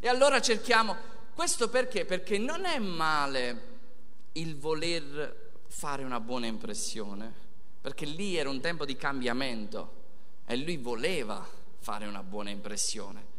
E 0.00 0.08
allora 0.08 0.40
cerchiamo, 0.40 0.96
questo 1.34 1.68
perché? 1.68 2.04
Perché 2.04 2.38
non 2.38 2.64
è 2.64 2.78
male 2.78 3.74
il 4.32 4.58
voler 4.58 5.52
fare 5.68 6.02
una 6.02 6.20
buona 6.20 6.46
impressione, 6.46 7.32
perché 7.80 8.04
lì 8.04 8.36
era 8.36 8.48
un 8.48 8.60
tempo 8.60 8.84
di 8.84 8.96
cambiamento 8.96 9.95
e 10.46 10.56
lui 10.56 10.76
voleva 10.76 11.46
fare 11.78 12.06
una 12.06 12.22
buona 12.22 12.50
impressione. 12.50 13.34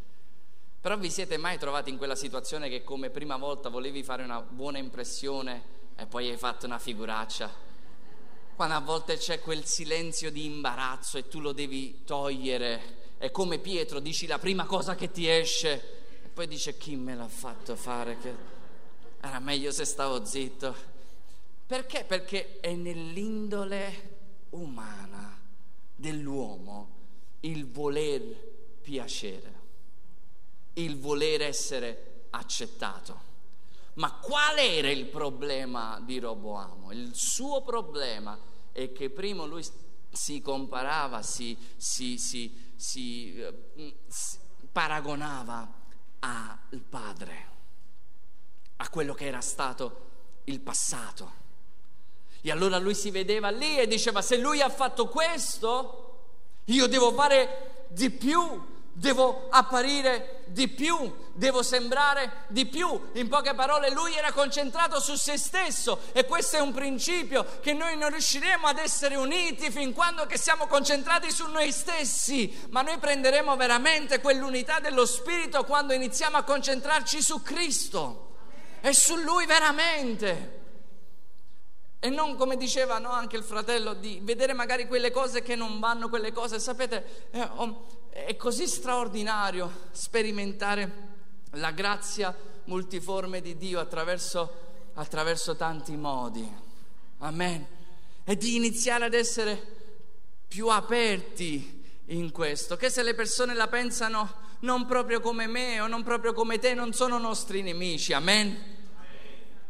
Però 0.80 0.98
vi 0.98 1.10
siete 1.10 1.38
mai 1.38 1.58
trovati 1.58 1.90
in 1.90 1.98
quella 1.98 2.16
situazione 2.16 2.70
che 2.70 2.84
come 2.84 3.10
prima 3.10 3.38
volta 3.38 3.70
volevi 3.70 4.04
fare 4.04 4.24
una 4.24 4.42
buona 4.42 4.78
impressione 4.78 5.76
e 5.96 6.06
poi 6.06 6.30
hai 6.30 6.38
fatto 6.38 6.66
una 6.66 6.78
figuraccia? 6.78 7.66
Quando 8.56 8.76
a 8.76 8.80
volte 8.80 9.18
c'è 9.18 9.40
quel 9.40 9.66
silenzio 9.66 10.32
di 10.32 10.46
imbarazzo 10.46 11.18
e 11.18 11.28
tu 11.28 11.40
lo 11.40 11.52
devi 11.52 12.04
togliere 12.04 13.16
e 13.18 13.32
come 13.32 13.60
Pietro 13.60 14.00
dici 14.00 14.28
la 14.28 14.40
prima 14.40 14.66
cosa 14.66 14.96
che 14.96 15.12
ti 15.12 15.28
esce 15.28 16.22
e 16.24 16.28
poi 16.30 16.48
dice 16.48 16.78
chi 16.78 16.96
me 16.96 17.16
l'ha 17.16 17.28
fatto 17.28 17.76
fare? 17.76 18.18
Che 18.18 18.36
era 19.22 19.40
meglio 19.40 19.72
se 19.72 19.86
stavo 19.86 20.24
zitto. 20.26 20.76
Perché? 21.66 22.04
Perché 22.06 22.60
è 22.60 22.74
nell'indole 22.74 24.16
umana 24.52 25.38
dell'uomo 25.96 26.97
il 27.42 27.70
voler 27.70 28.22
piacere, 28.82 29.54
il 30.74 30.98
voler 31.00 31.42
essere 31.42 32.26
accettato. 32.32 33.26
Ma 33.96 34.14
qual 34.14 34.58
era 34.58 34.90
il 34.90 35.06
problema 35.06 36.00
di 36.00 36.20
Roboamo? 36.20 36.92
Il 36.92 37.12
suo 37.14 37.62
problema 37.62 38.40
è 38.72 38.92
che 38.92 39.10
prima 39.10 39.44
lui 39.46 39.66
si 40.12 40.42
comparava, 40.42 41.22
si, 41.24 41.58
si, 41.76 42.18
si, 42.18 42.56
si 42.76 43.44
paragonava 44.72 45.74
al 46.20 46.82
padre, 46.88 47.46
a 48.78 48.90
quello 48.90 49.14
che 49.14 49.26
era 49.26 49.42
stato 49.42 50.06
il 50.46 50.60
passato. 50.60 51.46
E 52.42 52.52
allora 52.52 52.78
lui 52.78 52.94
si 52.94 53.10
vedeva 53.10 53.50
lì 53.50 53.80
e 53.80 53.88
diceva, 53.88 54.22
se 54.22 54.38
lui 54.38 54.62
ha 54.62 54.70
fatto 54.70 55.08
questo, 55.08 56.07
io 56.68 56.88
devo 56.88 57.12
fare 57.14 57.86
di 57.90 58.10
più, 58.10 58.40
devo 58.92 59.48
apparire 59.50 60.44
di 60.48 60.68
più, 60.68 61.16
devo 61.34 61.62
sembrare 61.62 62.46
di 62.48 62.66
più. 62.66 63.10
In 63.14 63.28
poche 63.28 63.54
parole, 63.54 63.92
lui 63.92 64.16
era 64.16 64.32
concentrato 64.32 65.00
su 65.00 65.16
se 65.16 65.38
stesso 65.38 66.00
e 66.14 66.26
questo 66.26 66.58
è 66.58 66.60
un 66.60 66.74
principio 66.74 67.46
che 67.62 67.74
noi 67.74 67.96
non 67.96 68.10
riusciremo 68.10 68.68
ad 68.68 68.80
essere 68.80 69.16
uniti 69.16 69.70
fin 69.70 69.94
quando 69.94 70.28
siamo 70.34 70.68
concentrati 70.68 71.32
su 71.32 71.48
noi 71.48 71.72
stessi, 71.72 72.66
ma 72.70 72.82
noi 72.82 72.98
prenderemo 72.98 73.56
veramente 73.56 74.20
quell'unità 74.20 74.80
dello 74.80 75.06
Spirito 75.06 75.64
quando 75.64 75.94
iniziamo 75.94 76.38
a 76.38 76.44
concentrarci 76.44 77.22
su 77.22 77.42
Cristo 77.42 78.36
e 78.82 78.94
su 78.94 79.16
Lui 79.16 79.46
veramente. 79.46 80.57
E 82.00 82.10
non 82.10 82.36
come 82.36 82.58
diceva 82.58 83.00
no, 83.00 83.10
anche 83.10 83.38
il 83.38 83.44
fratello, 83.44 83.94
di 83.94 84.20
vedere 84.22 84.54
magari 84.54 84.86
quelle 84.88 85.12
cose 85.12 85.42
che 85.42 85.56
non 85.56 85.80
vanno, 85.80 86.10
quelle 86.10 86.32
cose, 86.32 86.60
sapete, 86.60 87.30
eh, 87.32 87.42
oh, 87.56 87.88
è 88.10 88.36
così 88.36 88.68
straordinario 88.68 89.88
sperimentare 89.92 91.16
la 91.52 91.72
grazia 91.72 92.36
multiforme 92.66 93.42
di 93.42 93.58
Dio 93.58 93.80
attraverso, 93.80 94.92
attraverso 94.94 95.56
tanti 95.56 95.96
modi. 95.96 96.48
Amen. 97.20 97.66
E 98.24 98.38
di 98.38 98.56
iniziare 98.56 99.06
ad 99.06 99.14
essere 99.14 99.76
più 100.48 100.68
aperti 100.68 101.84
in 102.08 102.32
questo, 102.32 102.76
che 102.76 102.90
se 102.90 103.02
le 103.02 103.16
persone 103.16 103.54
la 103.54 103.68
pensano 103.68 104.46
non 104.60 104.86
proprio 104.86 105.20
come 105.20 105.48
me 105.48 105.80
o 105.80 105.88
non 105.88 106.04
proprio 106.04 106.34
come 106.34 106.60
te, 106.60 106.74
non 106.74 106.94
sono 106.94 107.18
nostri 107.18 107.62
nemici. 107.62 108.14
Amen. 108.14 108.77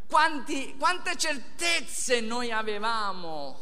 Quanti, 0.08 0.74
quante 0.78 1.16
certezze 1.16 2.20
noi 2.20 2.50
avevamo 2.50 3.58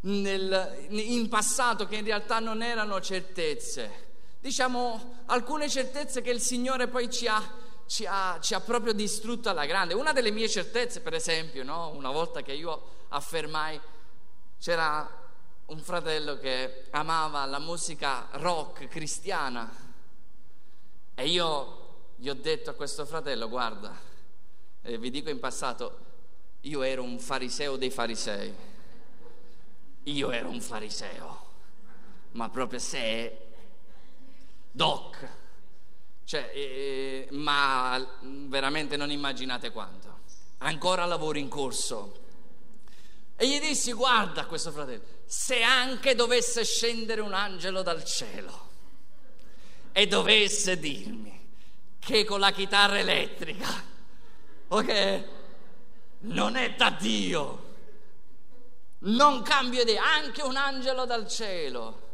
nel, 0.00 0.86
in 0.90 1.28
passato 1.30 1.86
che 1.86 1.96
in 1.96 2.04
realtà 2.04 2.40
non 2.40 2.62
erano 2.62 3.00
certezze. 3.00 4.08
Diciamo 4.38 5.22
alcune 5.26 5.70
certezze 5.70 6.20
che 6.20 6.30
il 6.30 6.40
Signore 6.40 6.88
poi 6.88 7.10
ci 7.10 7.26
ha, 7.26 7.42
ci 7.86 8.04
ha, 8.06 8.38
ci 8.40 8.52
ha 8.52 8.60
proprio 8.60 8.92
distrutto 8.92 9.48
alla 9.48 9.64
grande. 9.64 9.94
Una 9.94 10.12
delle 10.12 10.30
mie 10.30 10.48
certezze, 10.48 11.00
per 11.00 11.14
esempio, 11.14 11.64
no? 11.64 11.88
una 11.94 12.10
volta 12.10 12.42
che 12.42 12.52
io 12.52 13.06
affermai, 13.08 13.80
c'era 14.58 15.08
un 15.66 15.78
fratello 15.78 16.36
che 16.38 16.88
amava 16.90 17.46
la 17.46 17.58
musica 17.58 18.28
rock 18.32 18.88
cristiana 18.88 19.72
e 21.14 21.28
io 21.28 21.78
gli 22.16 22.28
ho 22.28 22.34
detto 22.34 22.68
a 22.68 22.74
questo 22.74 23.06
fratello, 23.06 23.48
guarda, 23.48 24.09
eh, 24.82 24.98
vi 24.98 25.10
dico 25.10 25.30
in 25.30 25.38
passato, 25.38 25.98
io 26.62 26.82
ero 26.82 27.02
un 27.02 27.18
fariseo 27.18 27.76
dei 27.76 27.90
farisei, 27.90 28.54
io 30.04 30.30
ero 30.30 30.48
un 30.48 30.60
fariseo, 30.60 31.48
ma 32.32 32.48
proprio 32.48 32.78
se 32.78 33.48
doc, 34.70 35.28
cioè, 36.24 36.50
eh, 36.54 37.28
ma 37.32 38.18
veramente 38.20 38.96
non 38.96 39.10
immaginate 39.10 39.70
quanto, 39.70 40.20
ancora 40.58 41.04
lavoro 41.04 41.38
in 41.38 41.48
corso. 41.48 42.18
E 43.36 43.48
gli 43.48 43.58
dissi, 43.58 43.92
guarda 43.92 44.44
questo 44.46 44.70
fratello, 44.70 45.02
se 45.24 45.62
anche 45.62 46.14
dovesse 46.14 46.64
scendere 46.64 47.20
un 47.20 47.32
angelo 47.32 47.82
dal 47.82 48.04
cielo 48.04 48.68
e 49.92 50.06
dovesse 50.06 50.78
dirmi 50.78 51.48
che 51.98 52.24
con 52.24 52.38
la 52.38 52.52
chitarra 52.52 52.98
elettrica 52.98 53.90
ok? 54.72 55.24
Non 56.20 56.56
è 56.56 56.74
da 56.74 56.90
Dio. 56.90 57.68
Non 59.02 59.42
cambio 59.42 59.82
idea, 59.82 60.04
anche 60.04 60.42
un 60.42 60.56
angelo 60.56 61.06
dal 61.06 61.26
cielo. 61.26 62.08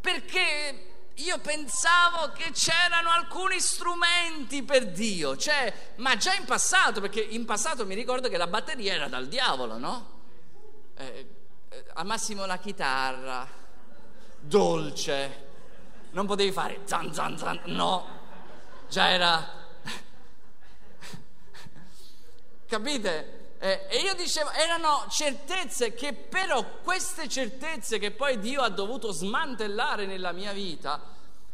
Perché 0.00 0.94
io 1.14 1.38
pensavo 1.38 2.32
che 2.32 2.50
c'erano 2.50 3.10
alcuni 3.10 3.60
strumenti 3.60 4.62
per 4.64 4.90
Dio, 4.90 5.36
cioè, 5.36 5.72
ma 5.96 6.16
già 6.16 6.34
in 6.34 6.44
passato, 6.44 7.00
perché 7.00 7.20
in 7.20 7.44
passato 7.44 7.86
mi 7.86 7.94
ricordo 7.94 8.28
che 8.28 8.36
la 8.36 8.48
batteria 8.48 8.94
era 8.94 9.08
dal 9.08 9.28
diavolo, 9.28 9.78
no? 9.78 10.10
Eh, 10.96 11.26
eh 11.68 11.84
al 11.94 12.06
massimo 12.06 12.46
la 12.46 12.58
chitarra, 12.58 13.48
dolce, 14.40 15.46
non 16.10 16.26
potevi 16.26 16.50
fare 16.50 16.80
zan 16.84 17.14
zan 17.14 17.38
zan, 17.38 17.60
no, 17.66 18.06
già 18.88 19.10
era 19.10 19.53
Capite? 22.74 23.52
Eh, 23.60 23.86
e 23.88 23.98
io 23.98 24.14
dicevo, 24.14 24.50
erano 24.50 25.06
certezze 25.08 25.94
che 25.94 26.12
però 26.12 26.80
queste 26.82 27.28
certezze 27.28 28.00
che 28.00 28.10
poi 28.10 28.40
Dio 28.40 28.62
ha 28.62 28.68
dovuto 28.68 29.12
smantellare 29.12 30.06
nella 30.06 30.32
mia 30.32 30.52
vita, 30.52 31.00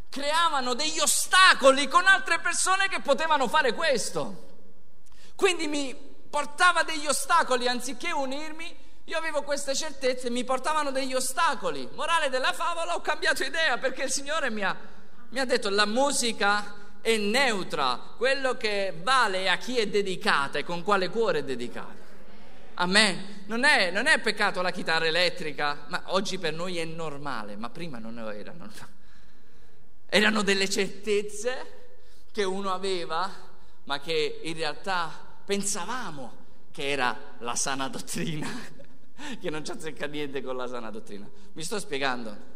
creavano 0.09 0.73
degli 0.73 0.99
ostacoli 0.99 1.89
con 1.89 2.07
altre 2.07 2.41
persone 2.41 2.89
che 2.89 3.03
potevano 3.03 3.49
fare 3.49 3.75
questo. 3.75 4.47
Quindi 5.35 5.67
mi 5.67 5.95
portava 5.95 6.85
degli 6.85 7.07
ostacoli 7.07 7.69
anziché 7.69 8.13
unirmi, 8.13 8.75
io 9.05 9.19
avevo 9.19 9.43
queste 9.43 9.75
certezze 9.75 10.31
mi 10.31 10.43
portavano 10.43 10.91
degli 10.91 11.13
ostacoli. 11.13 11.87
Morale 11.93 12.31
della 12.31 12.55
favola, 12.55 12.95
ho 12.95 13.03
cambiato 13.03 13.45
idea 13.45 13.77
perché 13.77 14.05
il 14.05 14.11
Signore 14.11 14.49
mi 14.49 14.65
ha, 14.65 14.75
mi 15.29 15.39
ha 15.39 15.45
detto 15.45 15.69
la 15.69 15.85
musica 15.85 16.80
è 17.01 17.17
neutra, 17.17 17.99
quello 18.17 18.57
che 18.57 18.95
vale 19.03 19.49
a 19.49 19.57
chi 19.57 19.79
è 19.79 19.89
dedicata 19.89 20.59
e 20.59 20.65
con 20.65 20.83
quale 20.83 21.09
cuore 21.09 21.39
è 21.39 21.45
dedicata. 21.45 21.99
A 22.75 22.87
me 22.87 23.43
non 23.47 23.65
è, 23.65 23.91
non 23.91 24.07
è 24.07 24.21
peccato 24.21 24.63
la 24.63 24.71
chitarra 24.71 25.07
elettrica, 25.07 25.85
ma 25.89 26.03
oggi 26.07 26.39
per 26.39 26.55
noi 26.55 26.79
è 26.79 26.85
normale, 26.85 27.57
ma 27.57 27.69
prima 27.71 27.99
non 27.99 28.15
lo 28.15 28.31
erano. 28.31 28.71
Erano 30.07 30.43
delle 30.43 30.69
certezze 30.69 31.79
che 32.33 32.45
uno 32.45 32.73
aveva, 32.73 33.31
ma 33.85 34.01
che 34.01 34.41
in 34.43 34.55
realtà 34.55 35.11
pensavamo 35.45 36.39
che 36.71 36.89
era 36.89 37.35
la 37.39 37.55
sana 37.55 37.89
dottrina, 37.89 38.49
che 39.41 39.51
non 39.51 39.65
ci 39.65 39.73
azzecca 39.73 40.07
niente 40.07 40.43
con 40.43 40.57
la 40.57 40.67
sana 40.67 40.91
dottrina. 40.91 41.29
Mi 41.53 41.63
sto 41.63 41.79
spiegando? 41.79 42.49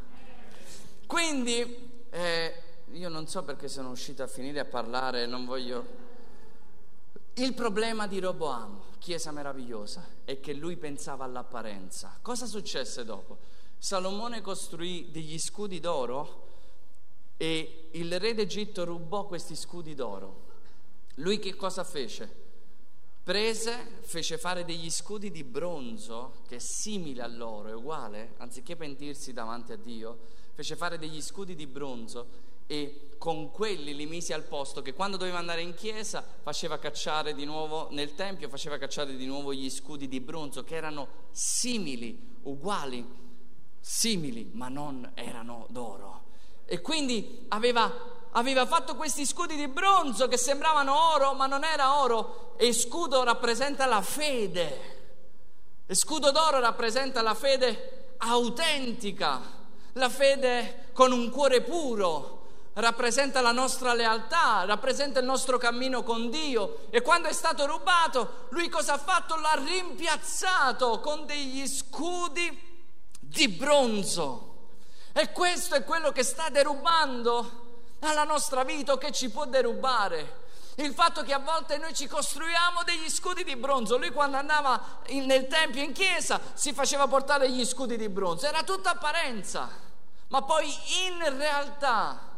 Quindi 1.07 2.07
eh, 2.11 2.63
io 3.05 3.11
non 3.11 3.27
so 3.27 3.43
perché 3.43 3.69
sono 3.69 3.91
uscito 3.91 4.23
a 4.23 4.27
finire 4.27 4.61
a 4.61 4.65
parlare, 4.65 5.27
non 5.27 5.45
voglio... 5.45 6.03
Il 7.35 7.53
problema 7.53 8.07
di 8.07 8.19
Roboamo, 8.19 8.85
chiesa 8.99 9.31
meravigliosa, 9.31 10.07
è 10.25 10.41
che 10.41 10.55
lui 10.55 10.79
pensava 10.79 11.25
all'apparenza. 11.25 12.19
Cosa 12.23 12.47
successe 12.47 13.05
dopo? 13.05 13.37
Salomone 13.77 14.41
costruì 14.41 15.11
degli 15.11 15.39
scudi 15.39 15.81
d'oro 15.81 16.47
e 17.37 17.91
il 17.93 18.19
re 18.19 18.33
d'Egitto 18.33 18.85
rubò 18.85 19.27
questi 19.27 19.55
scudi 19.55 19.95
d'oro. 19.95 20.47
Lui 21.17 21.39
che 21.39 21.55
cosa 21.57 21.85
fece? 21.85 22.43
Prese, 23.23 23.99
fece 24.01 24.39
fare 24.39 24.65
degli 24.65 24.91
scudi 24.91 25.31
di 25.31 25.45
bronzo, 25.45 26.37
che 26.49 26.57
è 26.57 26.61
simile 26.61 27.21
a 27.21 27.27
loro, 27.27 27.69
è 27.69 27.75
uguale, 27.75 28.33
anziché 28.39 28.77
pentirsi 28.77 29.35
davanti 29.35 29.73
a 29.73 29.77
Dio, 29.77 30.19
fece 30.55 30.75
fare 30.75 30.97
degli 30.97 31.21
scudi 31.21 31.55
di 31.55 31.67
bronzo 31.67 32.53
e 32.67 33.05
con 33.19 33.51
quelli 33.51 33.95
li 33.95 34.07
mise 34.07 34.35
al 34.35 34.43
posto 34.43 34.83
che 34.83 34.93
quando 34.93 35.17
doveva 35.17 35.39
andare 35.39 35.63
in 35.63 35.75
chiesa 35.75 36.23
faceva 36.43 36.79
cacciare 36.79 37.35
di 37.35 37.45
nuovo 37.45 37.89
nel 37.91 38.15
tempio, 38.15 38.49
faceva 38.51 38.77
cacciare 38.77 39.17
di 39.17 39.25
nuovo 39.25 39.55
gli 39.55 39.71
scudi 39.71 40.09
di 40.09 40.21
bronzo 40.21 40.63
che 40.63 40.77
erano 40.77 41.09
simili, 41.31 42.37
uguali, 42.43 43.07
simili, 43.81 44.51
ma 44.53 44.69
non 44.69 45.11
erano 45.15 45.67
d'oro. 45.71 46.23
E 46.67 46.81
quindi 46.81 47.47
aveva, 47.49 47.91
aveva 48.33 48.67
fatto 48.67 48.95
questi 48.95 49.25
scudi 49.25 49.57
di 49.57 49.69
bronzo 49.69 50.29
che 50.29 50.37
sembravano 50.37 51.13
oro, 51.15 51.33
ma 51.33 51.47
non 51.47 51.65
era 51.65 52.01
oro, 52.01 52.55
e 52.59 52.73
scudo 52.73 53.23
rappresenta 53.25 53.87
la 53.87 54.03
fede. 54.03 54.93
E 55.87 55.95
scudo 55.95 56.31
d'oro 56.31 56.61
rappresenta 56.61 57.23
la 57.23 57.35
fede 57.35 58.15
autentica, 58.19 59.41
la 59.93 60.09
fede 60.09 60.89
con 60.93 61.13
un 61.13 61.31
cuore 61.31 61.63
puro, 61.63 62.44
rappresenta 62.75 63.41
la 63.41 63.53
nostra 63.53 63.95
lealtà, 63.95 64.65
rappresenta 64.65 65.21
il 65.21 65.27
nostro 65.27 65.59
cammino 65.59 66.03
con 66.03 66.31
Dio. 66.31 66.87
E 66.91 67.03
quando 67.03 67.29
è 67.29 67.33
stato 67.33 67.67
rubato, 67.67 68.47
lui 68.51 68.69
cosa 68.69 68.95
ha 68.95 68.99
fatto? 68.99 69.37
L'ha 69.37 69.61
rimpiazzato 69.65 71.01
con 71.01 71.27
degli 71.27 71.67
scudi 71.67 72.73
di 73.21 73.49
bronzo. 73.49 74.53
E 75.13 75.31
questo 75.33 75.77
è 75.77 75.85
quello 75.85 76.11
che 76.11 76.25
sta 76.25 76.49
derubando 76.49 77.63
alla 78.01 78.25
nostra 78.25 78.65
vita 78.65 78.93
o 78.93 78.99
che 78.99 79.13
ci 79.13 79.31
può 79.31 79.47
derubare. 79.47 80.43
Il 80.77 80.93
fatto 80.93 81.23
che 81.23 81.33
a 81.33 81.39
volte 81.39 81.79
noi 81.79 81.95
ci 81.95 82.09
costruiamo 82.09 82.83
degli 82.83 83.09
scudi 83.09 83.45
di 83.45 83.55
bronzo. 83.55 83.97
Lui 83.97 84.11
quando 84.11 84.37
andava 84.37 85.03
in, 85.07 85.25
nel 85.25 85.47
tempio, 85.47 85.81
in 85.81 85.93
chiesa, 85.93 86.41
si 86.55 86.73
faceva 86.73 87.07
portare 87.07 87.49
gli 87.49 87.65
scudi 87.65 87.97
di 87.97 88.09
bronzo. 88.09 88.47
Era 88.47 88.65
tutta 88.65 88.91
apparenza. 88.91 89.71
Ma 90.29 90.43
poi 90.43 90.67
in 91.07 91.37
realtà 91.39 92.33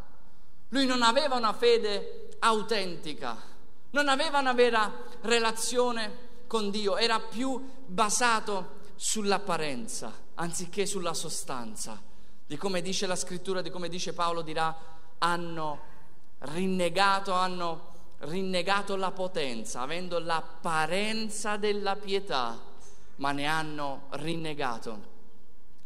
lui 0.69 0.87
non 0.87 1.03
aveva 1.03 1.37
una 1.37 1.53
fede 1.53 2.29
autentica, 2.41 3.37
non 3.91 4.09
aveva 4.09 4.39
una 4.39 4.53
vera 4.53 4.93
relazione 5.23 6.25
con 6.47 6.71
Dio, 6.71 6.97
era 6.97 7.21
più 7.21 7.71
basato 7.87 8.75
sull'apparenza 8.97 10.25
anziché 10.35 10.87
sulla 10.87 11.15
sostanza. 11.15 12.01
Di 12.47 12.57
come 12.57 12.81
dice 12.81 13.07
la 13.07 13.17
scrittura, 13.17 13.63
di 13.63 13.71
come 13.71 13.89
dice 13.89 14.13
Paolo, 14.13 14.43
dirà 14.43 14.75
hanno 15.19 15.81
rinnegato, 16.39 17.33
hanno 17.33 17.95
rinnegato 18.21 18.97
la 18.97 19.11
potenza, 19.11 19.81
avendo 19.81 20.19
l'apparenza 20.19 21.57
della 21.57 21.97
pietà, 21.97 22.59
ma 23.17 23.33
ne 23.33 23.47
hanno 23.47 24.07
rinnegato 24.11 25.15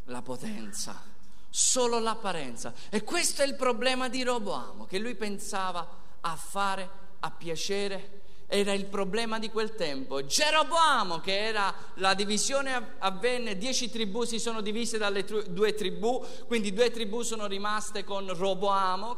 la 0.04 0.22
potenza, 0.22 1.00
solo 1.50 1.98
l'apparenza. 1.98 2.72
E 2.88 3.02
questo 3.02 3.42
è 3.42 3.44
il 3.44 3.56
problema 3.56 4.08
di 4.08 4.22
Roboamo, 4.22 4.86
che 4.86 4.98
lui 4.98 5.16
pensava 5.16 5.86
a 6.20 6.36
fare 6.36 6.88
a 7.20 7.30
piacere 7.30 8.20
era 8.52 8.72
il 8.72 8.86
problema 8.86 9.38
di 9.38 9.48
quel 9.48 9.76
tempo. 9.76 10.24
Geroboamo, 10.24 11.20
che 11.20 11.38
era 11.38 11.72
la 11.94 12.14
divisione 12.14 12.96
avvenne, 12.98 13.56
dieci 13.56 13.88
tribù 13.88 14.24
si 14.24 14.40
sono 14.40 14.60
divise 14.60 14.98
dalle 14.98 15.24
due 15.24 15.74
tribù, 15.74 16.24
quindi 16.48 16.72
due 16.72 16.90
tribù 16.90 17.22
sono 17.22 17.46
rimaste 17.46 18.02
con 18.02 18.34
Roboamo 18.34 19.16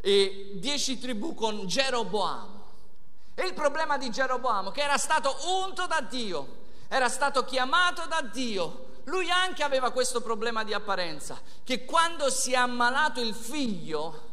e 0.00 0.52
dieci 0.54 0.96
tribù 1.00 1.34
con 1.34 1.66
Geroboamo. 1.66 2.66
E 3.34 3.46
il 3.46 3.54
problema 3.54 3.98
di 3.98 4.10
Geroboamo, 4.10 4.70
che 4.70 4.82
era 4.82 4.96
stato 4.96 5.34
unto 5.64 5.86
da 5.86 6.00
Dio, 6.00 6.58
era 6.86 7.08
stato 7.08 7.44
chiamato 7.44 8.06
da 8.06 8.22
Dio, 8.22 8.86
lui 9.08 9.30
anche 9.30 9.62
aveva 9.62 9.90
questo 9.90 10.20
problema 10.20 10.64
di 10.64 10.72
apparenza, 10.72 11.40
che 11.64 11.84
quando 11.84 12.30
si 12.30 12.52
è 12.52 12.56
ammalato 12.56 13.20
il 13.20 13.34
figlio, 13.34 14.26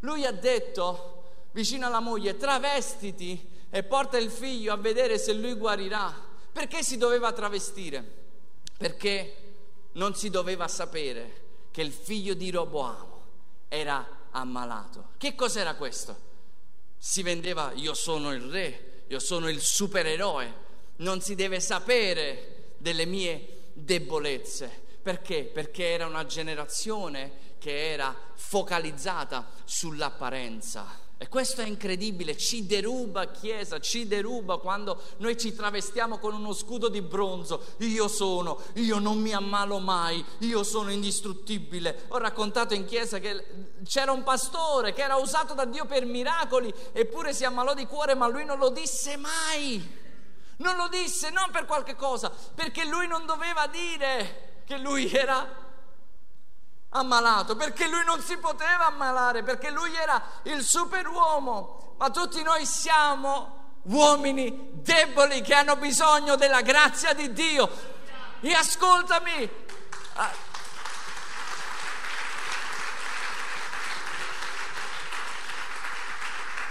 lui 0.00 0.24
ha 0.24 0.32
detto 0.32 1.24
vicino 1.52 1.86
alla 1.86 2.00
moglie, 2.00 2.36
travestiti 2.36 3.48
e 3.70 3.82
porta 3.82 4.18
il 4.18 4.30
figlio 4.30 4.72
a 4.72 4.76
vedere 4.76 5.18
se 5.18 5.32
lui 5.32 5.54
guarirà. 5.54 6.30
Perché 6.50 6.82
si 6.82 6.98
doveva 6.98 7.32
travestire? 7.32 8.04
Perché 8.76 9.36
non 9.92 10.14
si 10.14 10.30
doveva 10.30 10.66
sapere 10.66 11.40
che 11.70 11.82
il 11.82 11.92
figlio 11.92 12.34
di 12.34 12.50
Roboamo 12.50 13.20
era 13.68 14.06
ammalato. 14.30 15.10
Che 15.18 15.34
cos'era 15.34 15.74
questo? 15.74 16.30
Si 16.96 17.22
vendeva 17.22 17.72
io 17.74 17.94
sono 17.94 18.32
il 18.32 18.42
re, 18.42 19.04
io 19.08 19.18
sono 19.18 19.48
il 19.48 19.60
supereroe, 19.60 20.54
non 20.96 21.20
si 21.20 21.34
deve 21.34 21.60
sapere 21.60 22.74
delle 22.78 23.06
mie 23.06 23.60
debolezze. 23.72 24.70
Perché? 25.02 25.44
Perché 25.44 25.90
era 25.90 26.06
una 26.06 26.26
generazione 26.26 27.50
che 27.58 27.92
era 27.92 28.14
focalizzata 28.34 29.48
sull'apparenza 29.64 31.02
e 31.22 31.28
questo 31.28 31.60
è 31.60 31.66
incredibile, 31.66 32.36
ci 32.36 32.66
deruba 32.66 33.26
Chiesa, 33.26 33.78
ci 33.78 34.08
deruba 34.08 34.58
quando 34.58 35.00
noi 35.18 35.38
ci 35.38 35.54
travestiamo 35.54 36.18
con 36.18 36.34
uno 36.34 36.52
scudo 36.52 36.88
di 36.88 37.00
bronzo. 37.00 37.62
Io 37.78 38.08
sono, 38.08 38.60
io 38.74 38.98
non 38.98 39.20
mi 39.20 39.32
ammalo 39.32 39.78
mai, 39.78 40.24
io 40.38 40.64
sono 40.64 40.90
indistruttibile. 40.90 42.06
Ho 42.08 42.18
raccontato 42.18 42.74
in 42.74 42.84
Chiesa 42.86 43.20
che 43.20 43.44
c'era 43.84 44.10
un 44.10 44.24
pastore 44.24 44.92
che 44.92 45.02
era 45.02 45.14
usato 45.14 45.54
da 45.54 45.64
Dio 45.64 45.84
per 45.84 46.06
miracoli, 46.06 46.74
eppure 46.90 47.32
si 47.32 47.44
ammalò 47.44 47.72
di 47.72 47.86
cuore, 47.86 48.16
ma 48.16 48.26
lui 48.26 48.44
non 48.44 48.58
lo 48.58 48.70
disse 48.70 49.16
mai. 49.16 50.00
Non 50.56 50.76
lo 50.76 50.88
disse 50.88 51.30
non 51.30 51.50
per 51.50 51.64
qualche 51.64 51.96
cosa, 51.96 52.30
perché 52.30 52.84
lui 52.84 53.06
non 53.06 53.26
doveva 53.26 53.66
dire 53.66 54.62
che 54.64 54.78
lui 54.78 55.10
era 55.10 55.70
ammalato, 56.90 57.56
perché 57.56 57.88
lui 57.88 58.04
non 58.04 58.20
si 58.20 58.36
poteva 58.36 58.86
ammalare, 58.86 59.42
perché 59.42 59.70
lui 59.70 59.94
era 59.94 60.22
il 60.44 60.62
superuomo, 60.62 61.94
ma 61.98 62.10
tutti 62.10 62.42
noi 62.42 62.66
siamo 62.66 63.60
uomini 63.84 64.70
deboli 64.74 65.42
che 65.42 65.54
hanno 65.54 65.76
bisogno 65.76 66.36
della 66.36 66.60
grazia 66.60 67.12
di 67.12 67.32
Dio. 67.32 67.70
E 68.40 68.52
ascoltami. 68.52 69.50
Ah. 70.14 70.30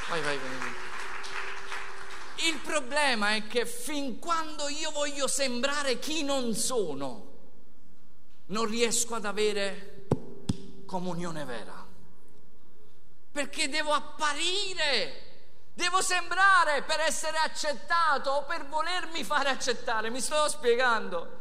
Vai, 0.10 0.22
vai, 0.22 0.38
vai. 0.38 0.61
Il 2.44 2.58
problema 2.58 3.36
è 3.36 3.46
che 3.46 3.68
fin 3.68 4.18
quando 4.18 4.68
io 4.68 4.90
voglio 4.92 5.28
sembrare 5.28 6.00
chi 6.00 6.24
non 6.24 6.56
sono, 6.56 7.30
non 8.48 8.66
riesco 8.66 9.14
ad 9.14 9.26
avere 9.26 10.08
comunione 10.88 11.46
vera. 11.46 11.86
Perché 13.32 13.70
devo 13.70 13.92
apparire, 13.92 15.70
devo 15.74 16.02
sembrare 16.02 16.82
per 16.82 17.00
essere 17.02 17.38
accettato 17.38 18.32
o 18.32 18.44
per 18.46 18.66
volermi 18.66 19.24
fare 19.24 19.50
accettare. 19.50 20.10
Mi 20.10 20.20
sto 20.20 20.50
spiegando. 20.50 21.40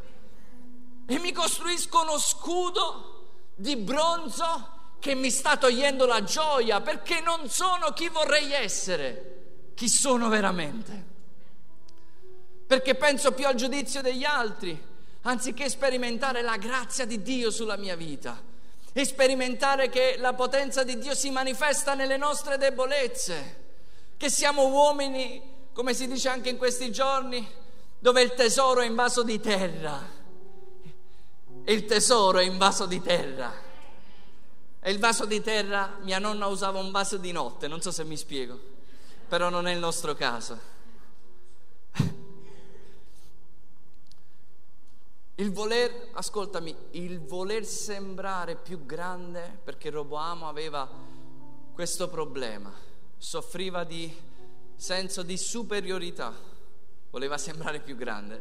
E 1.07 1.19
mi 1.19 1.33
costruisco 1.33 2.03
uno 2.03 2.19
scudo 2.19 3.29
di 3.55 3.75
bronzo 3.77 4.97
che 5.01 5.15
mi 5.15 5.31
sta 5.31 5.57
togliendo 5.57 6.05
la 6.07 6.23
gioia 6.23 6.83
perché 6.83 7.21
non 7.21 7.49
sono 7.49 7.93
chi 7.93 8.09
vorrei 8.09 8.53
essere, 8.53 9.39
chi 9.81 9.88
sono 9.88 10.29
veramente. 10.29 11.05
Perché 12.66 12.97
penso 12.97 13.33
più 13.33 13.47
al 13.47 13.55
giudizio 13.55 14.03
degli 14.03 14.25
altri 14.25 14.79
anziché 15.23 15.71
sperimentare 15.71 16.43
la 16.43 16.59
grazia 16.59 17.07
di 17.07 17.23
Dio 17.23 17.51
sulla 17.51 17.79
mia 17.79 17.97
vita 17.97 18.38
e 18.93 19.05
sperimentare 19.07 19.88
che 19.88 20.16
la 20.19 20.35
potenza 20.35 20.85
di 20.85 20.99
Dio 20.99 21.14
si 21.14 21.31
manifesta 21.31 21.95
nelle 21.95 22.19
nostre 22.19 22.59
debolezze, 22.59 23.57
che 24.19 24.29
siamo 24.29 24.66
uomini, 24.66 25.40
come 25.73 25.95
si 25.95 26.07
dice 26.07 26.29
anche 26.29 26.51
in 26.51 26.59
questi 26.59 26.93
giorni, 26.93 27.51
dove 27.99 28.21
il 28.21 28.35
tesoro 28.35 28.83
è 28.83 28.85
in 28.85 28.95
vaso 28.95 29.23
di 29.23 29.40
terra. 29.40 29.99
Il 31.64 31.87
tesoro 31.87 32.38
è 32.38 32.45
in 32.45 32.59
vaso 32.59 32.85
di 32.85 33.01
terra. 33.01 33.51
E 34.79 34.90
il 34.90 34.99
vaso 34.99 35.25
di 35.25 35.40
terra, 35.40 35.97
mia 36.03 36.19
nonna 36.19 36.49
usava 36.49 36.79
un 36.79 36.90
vaso 36.90 37.16
di 37.16 37.33
notte, 37.33 37.66
non 37.66 37.81
so 37.81 37.90
se 37.90 38.05
mi 38.05 38.19
spiego, 38.19 38.70
però 39.31 39.49
non 39.49 39.69
è 39.69 39.73
il 39.73 39.79
nostro 39.79 40.16
caso. 40.16 40.59
Il 45.37 45.53
voler, 45.53 46.09
ascoltami, 46.14 46.75
il 46.90 47.21
voler 47.21 47.64
sembrare 47.64 48.57
più 48.57 48.85
grande, 48.85 49.61
perché 49.62 49.88
Roboamo 49.88 50.49
aveva 50.49 50.90
questo 51.73 52.09
problema, 52.09 52.73
soffriva 53.19 53.85
di 53.85 54.12
senso 54.75 55.23
di 55.23 55.37
superiorità, 55.37 56.35
voleva 57.11 57.38
sembrare 57.38 57.79
più 57.79 57.95
grande, 57.95 58.37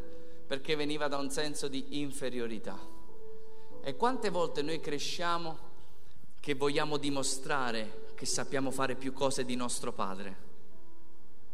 perché 0.48 0.76
veniva 0.76 1.08
da 1.08 1.18
un 1.18 1.30
senso 1.30 1.68
di 1.68 2.00
inferiorità. 2.00 2.80
E 3.84 3.96
quante 3.96 4.32
volte 4.32 4.64
noi 4.64 4.80
cresciamo 4.80 5.68
che 6.40 6.56
vogliamo 6.56 6.98
dimostrare 6.98 8.08
che 8.16 8.26
sappiamo 8.26 8.72
fare 8.72 8.96
più 8.96 9.14
cose 9.14 9.46
di 9.46 9.56
nostro 9.56 9.94
padre, 9.94 10.49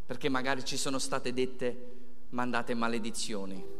perché 0.05 0.29
magari 0.29 0.63
ci 0.63 0.77
sono 0.77 0.99
state 0.99 1.33
dette 1.33 1.93
mandate 2.29 2.73
maledizioni 2.73 3.75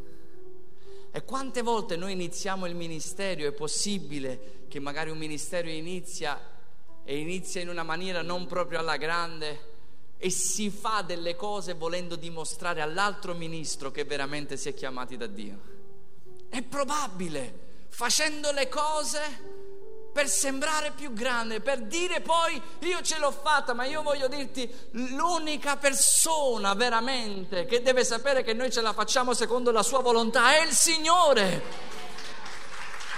e 1.16 1.24
quante 1.24 1.62
volte 1.62 1.96
noi 1.96 2.12
iniziamo 2.12 2.66
il 2.66 2.74
ministero, 2.74 3.46
è 3.46 3.52
possibile 3.52 4.64
che 4.68 4.80
magari 4.80 5.08
un 5.08 5.16
ministero 5.16 5.66
inizia 5.66 6.38
e 7.04 7.18
inizia 7.18 7.62
in 7.62 7.70
una 7.70 7.84
maniera 7.84 8.20
non 8.20 8.46
proprio 8.46 8.80
alla 8.80 8.98
grande 8.98 9.74
e 10.18 10.28
si 10.28 10.68
fa 10.68 11.00
delle 11.00 11.34
cose 11.34 11.72
volendo 11.72 12.16
dimostrare 12.16 12.82
all'altro 12.82 13.32
ministro 13.32 13.90
che 13.90 14.04
veramente 14.04 14.58
si 14.58 14.68
è 14.68 14.74
chiamati 14.74 15.16
da 15.16 15.26
Dio. 15.26 15.58
È 16.50 16.60
probabile, 16.60 17.86
facendo 17.88 18.52
le 18.52 18.68
cose 18.68 19.55
per 20.16 20.30
sembrare 20.30 20.92
più 20.92 21.12
grande, 21.12 21.60
per 21.60 21.82
dire 21.82 22.22
poi 22.22 22.58
io 22.78 23.02
ce 23.02 23.18
l'ho 23.18 23.30
fatta, 23.30 23.74
ma 23.74 23.84
io 23.84 24.00
voglio 24.00 24.28
dirti 24.28 24.66
l'unica 24.92 25.76
persona 25.76 26.72
veramente 26.72 27.66
che 27.66 27.82
deve 27.82 28.02
sapere 28.02 28.42
che 28.42 28.54
noi 28.54 28.72
ce 28.72 28.80
la 28.80 28.94
facciamo 28.94 29.34
secondo 29.34 29.70
la 29.72 29.82
sua 29.82 30.00
volontà 30.00 30.56
è 30.56 30.62
il 30.62 30.72
Signore. 30.72 31.62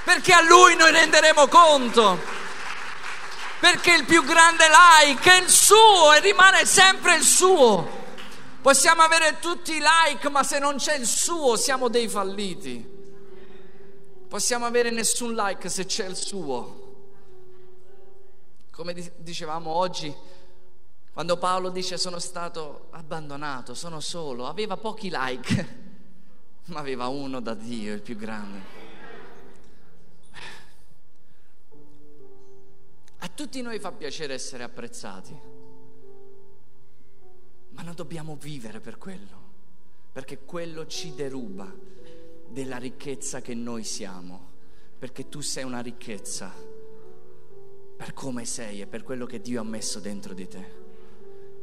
Perché 0.02 0.32
a 0.32 0.40
Lui 0.40 0.74
noi 0.74 0.90
renderemo 0.90 1.46
conto. 1.46 2.18
Perché 3.61 3.92
il 3.92 4.04
più 4.04 4.24
grande 4.24 4.64
like 4.66 5.30
è 5.30 5.40
il 5.40 5.48
suo 5.48 6.12
e 6.14 6.18
rimane 6.18 6.66
sempre 6.66 7.14
il 7.14 7.22
suo. 7.22 7.88
Possiamo 8.61 9.02
avere 9.02 9.38
tutti 9.38 9.72
i 9.72 9.80
like, 9.80 10.28
ma 10.30 10.42
se 10.42 10.58
non 10.58 10.78
c'è 10.78 10.96
il 10.96 11.06
suo 11.06 11.54
siamo 11.54 11.87
dei 11.87 12.08
falliti. 12.08 12.84
Possiamo 14.28 14.66
avere 14.66 14.90
nessun 14.90 15.37
like 15.37 15.68
se 15.68 15.87
c'è 15.87 16.04
il 16.04 16.16
suo. 16.16 16.78
Come 18.79 18.95
dicevamo 19.17 19.71
oggi, 19.73 20.14
quando 21.12 21.37
Paolo 21.37 21.69
dice 21.71 21.99
sono 21.99 22.21
stato 22.21 22.87
abbandonato, 22.91 23.75
sono 23.75 23.99
solo, 23.99 24.47
aveva 24.47 24.77
pochi 24.77 25.11
like, 25.12 25.79
ma 26.67 26.79
aveva 26.79 27.09
uno 27.09 27.41
da 27.41 27.55
Dio, 27.55 27.93
il 27.93 28.03
più 28.03 28.14
grande. 28.14 28.61
A 33.19 33.29
tutti 33.35 33.61
noi 33.62 33.81
fa 33.81 33.91
piacere 33.91 34.35
essere 34.35 34.62
apprezzati, 34.62 35.37
ma 37.71 37.83
non 37.83 37.97
dobbiamo 37.97 38.37
vivere 38.37 38.79
per 38.79 38.97
quello, 38.97 39.43
perché 40.12 40.45
quello 40.45 40.87
ci 40.87 41.17
deruba 41.17 41.69
della 42.47 42.77
ricchezza 42.77 43.41
che 43.41 43.55
noi 43.55 43.83
siamo, 43.83 44.51
perché 44.97 45.29
tu 45.29 45.41
sei 45.41 45.64
una 45.64 45.81
ricchezza 45.81 46.77
per 47.98 48.14
come 48.14 48.44
sei 48.44 48.80
e 48.80 48.87
per 48.87 49.02
quello 49.02 49.26
che 49.26 49.40
Dio 49.40 49.61
ha 49.61 49.64
messo 49.64 49.98
dentro 49.98 50.32
di 50.32 50.46
te. 50.46 50.64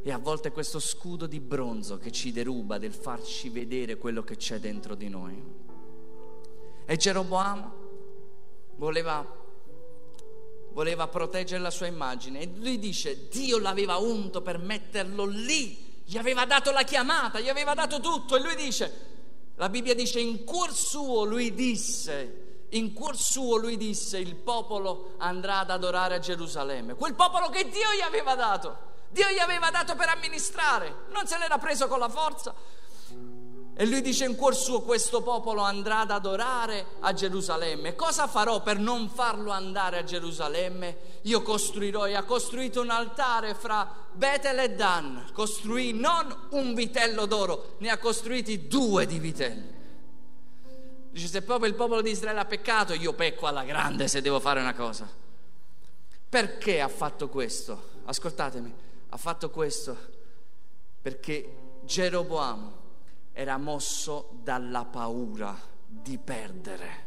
E 0.04 0.12
a 0.12 0.18
volte 0.18 0.52
questo 0.52 0.80
scudo 0.80 1.28
di 1.28 1.40
bronzo 1.40 1.98
che 1.98 2.12
ci 2.12 2.34
deruba 2.34 2.78
del 2.78 2.94
farci 2.94 3.48
vedere 3.48 3.96
quello 3.96 4.22
che 4.22 4.36
c'è 4.36 4.60
dentro 4.60 4.96
di 4.96 5.08
noi. 5.08 5.42
E 6.86 6.98
Geroboamo 6.98 7.74
voleva, 8.76 9.26
voleva 10.74 11.08
proteggere 11.08 11.62
la 11.62 11.72
sua 11.72 11.88
immagine 11.88 12.42
e 12.42 12.52
lui 12.54 12.80
dice 12.80 13.30
Dio 13.30 13.58
l'aveva 13.58 13.96
unto 13.96 14.42
per 14.42 14.58
metterlo 14.58 15.26
lì, 15.26 16.04
gli 16.04 16.18
aveva 16.18 16.46
dato 16.46 16.72
la 16.72 16.84
chiamata, 16.84 17.40
gli 17.40 17.48
aveva 17.50 17.74
dato 17.74 18.02
tutto 18.02 18.36
e 18.36 18.42
lui 18.42 18.58
dice, 18.58 18.92
la 19.56 19.70
Bibbia 19.70 19.96
dice 19.96 20.20
in 20.20 20.44
cuor 20.44 20.74
suo 20.74 21.24
lui 21.24 21.54
disse, 21.54 22.45
in 22.70 22.94
cuor 22.94 23.18
suo 23.18 23.58
lui 23.58 23.78
disse 23.78 24.18
il 24.18 24.36
popolo 24.36 25.14
andrà 25.18 25.60
ad 25.60 25.70
adorare 25.70 26.16
a 26.16 26.20
Gerusalemme, 26.20 26.96
quel 26.96 27.14
popolo 27.14 27.50
che 27.50 27.70
Dio 27.70 27.94
gli 27.96 28.02
aveva 28.02 28.36
dato. 28.36 28.94
Dio 29.10 29.30
gli 29.30 29.40
aveva 29.40 29.70
dato 29.70 29.96
per 29.96 30.10
amministrare, 30.10 31.06
non 31.14 31.26
se 31.26 31.38
l'era 31.38 31.58
preso 31.58 31.88
con 31.88 32.00
la 32.00 32.10
forza. 32.10 32.54
E 33.78 33.86
lui 33.86 34.02
dice 34.02 34.24
in 34.24 34.36
cuor 34.36 34.56
suo 34.56 34.82
questo 34.82 35.22
popolo 35.22 35.62
andrà 35.62 36.00
ad 36.00 36.12
adorare 36.12 36.86
a 37.02 37.12
Gerusalemme. 37.12 37.94
Cosa 37.94 38.26
farò 38.26 38.62
per 38.62 38.78
non 38.78 39.10
farlo 39.10 39.52
andare 39.52 39.98
a 39.98 40.04
Gerusalemme? 40.04 40.98
Io 41.24 41.42
costruirò 41.42 42.08
e 42.08 42.16
ha 42.16 42.24
costruito 42.24 42.80
un 42.80 42.90
altare 42.90 43.54
fra 43.54 43.90
Betel 44.14 44.60
e 44.60 44.76
Dan. 44.76 45.30
Costruì 45.34 45.92
non 45.92 46.48
un 46.52 46.74
vitello 46.74 47.26
d'oro, 47.26 47.76
ne 47.80 47.90
ha 47.90 47.98
costruiti 47.98 48.68
due 48.68 49.06
di 49.06 49.20
vitelli. 49.20 49.75
Dice 51.16 51.28
se 51.30 51.44
proprio 51.44 51.70
il 51.70 51.76
popolo 51.76 52.02
di 52.02 52.10
Israele 52.10 52.42
ha 52.42 52.46
peccato, 52.46 52.92
io 52.92 53.14
pecco 53.14 53.48
alla 53.48 53.64
grande 53.64 54.10
se 54.10 54.20
devo 54.20 54.42
fare 54.42 54.60
una 54.60 54.74
cosa. 54.74 55.10
Perché 56.28 56.82
ha 56.82 56.90
fatto 56.90 57.30
questo? 57.30 57.92
Ascoltatemi 58.04 58.74
ha 59.08 59.16
fatto 59.16 59.50
questo 59.50 59.98
perché 61.02 61.80
Geroboamo 61.86 62.74
era 63.32 63.56
mosso 63.56 64.32
dalla 64.44 64.84
paura 64.84 65.58
di 65.88 66.18
perdere. 66.18 67.06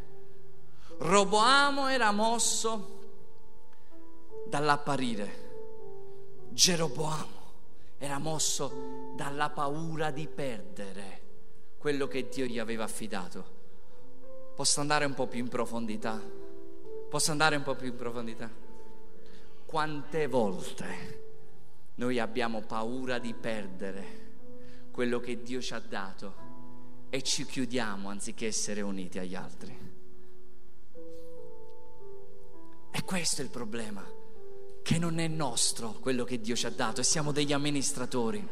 Roboamo 0.96 1.88
era 1.88 2.10
mosso 2.10 3.00
dall'apparire. 4.46 5.50
Geroboamo 6.48 7.52
era 7.98 8.16
mosso 8.16 9.12
dalla 9.16 9.50
paura 9.50 10.10
di 10.10 10.26
perdere 10.26 11.20
quello 11.76 12.08
che 12.08 12.26
Dio 12.30 12.46
gli 12.46 12.58
aveva 12.58 12.84
affidato. 12.84 13.57
Posso 14.58 14.80
andare 14.80 15.04
un 15.04 15.14
po' 15.14 15.28
più 15.28 15.38
in 15.38 15.46
profondità? 15.46 16.20
Posso 17.08 17.30
andare 17.30 17.54
un 17.54 17.62
po' 17.62 17.76
più 17.76 17.86
in 17.86 17.94
profondità? 17.94 18.50
Quante 19.64 20.26
volte 20.26 21.92
noi 21.94 22.18
abbiamo 22.18 22.62
paura 22.62 23.20
di 23.20 23.34
perdere 23.34 24.06
quello 24.90 25.20
che 25.20 25.44
Dio 25.44 25.60
ci 25.60 25.74
ha 25.74 25.78
dato 25.78 27.06
e 27.08 27.22
ci 27.22 27.46
chiudiamo 27.46 28.08
anziché 28.08 28.46
essere 28.46 28.80
uniti 28.80 29.20
agli 29.20 29.36
altri. 29.36 29.78
E 32.90 33.04
questo 33.04 33.42
è 33.42 33.44
il 33.44 33.50
problema, 33.50 34.04
che 34.82 34.98
non 34.98 35.20
è 35.20 35.28
nostro 35.28 35.92
quello 36.00 36.24
che 36.24 36.40
Dio 36.40 36.56
ci 36.56 36.66
ha 36.66 36.70
dato 36.70 37.00
e 37.00 37.04
siamo 37.04 37.30
degli 37.30 37.52
amministratori. 37.52 38.44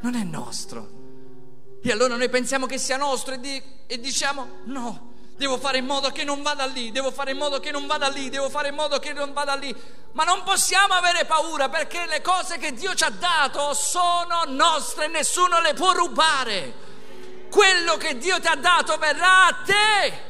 Non 0.00 0.14
è 0.14 0.24
nostro. 0.24 1.05
E 1.82 1.92
allora 1.92 2.16
noi 2.16 2.28
pensiamo 2.28 2.66
che 2.66 2.78
sia 2.78 2.96
nostro 2.96 3.34
e, 3.34 3.40
di- 3.40 3.62
e 3.86 4.00
diciamo 4.00 4.60
no, 4.64 5.14
devo 5.36 5.58
fare 5.58 5.78
in 5.78 5.86
modo 5.86 6.10
che 6.10 6.24
non 6.24 6.42
vada 6.42 6.64
lì, 6.66 6.90
devo 6.90 7.10
fare 7.10 7.30
in 7.32 7.36
modo 7.36 7.60
che 7.60 7.70
non 7.70 7.86
vada 7.86 8.08
lì, 8.08 8.28
devo 8.28 8.48
fare 8.48 8.68
in 8.68 8.74
modo 8.74 8.98
che 8.98 9.12
non 9.12 9.32
vada 9.32 9.54
lì. 9.54 9.74
Ma 10.12 10.24
non 10.24 10.42
possiamo 10.42 10.94
avere 10.94 11.26
paura 11.26 11.68
perché 11.68 12.06
le 12.06 12.22
cose 12.22 12.58
che 12.58 12.72
Dio 12.72 12.94
ci 12.94 13.04
ha 13.04 13.10
dato 13.10 13.74
sono 13.74 14.44
nostre 14.46 15.04
e 15.04 15.08
nessuno 15.08 15.60
le 15.60 15.74
può 15.74 15.92
rubare. 15.92 16.84
Quello 17.50 17.96
che 17.96 18.16
Dio 18.16 18.40
ti 18.40 18.46
ha 18.46 18.56
dato 18.56 18.96
verrà 18.96 19.46
a 19.46 19.52
te. 19.64 20.25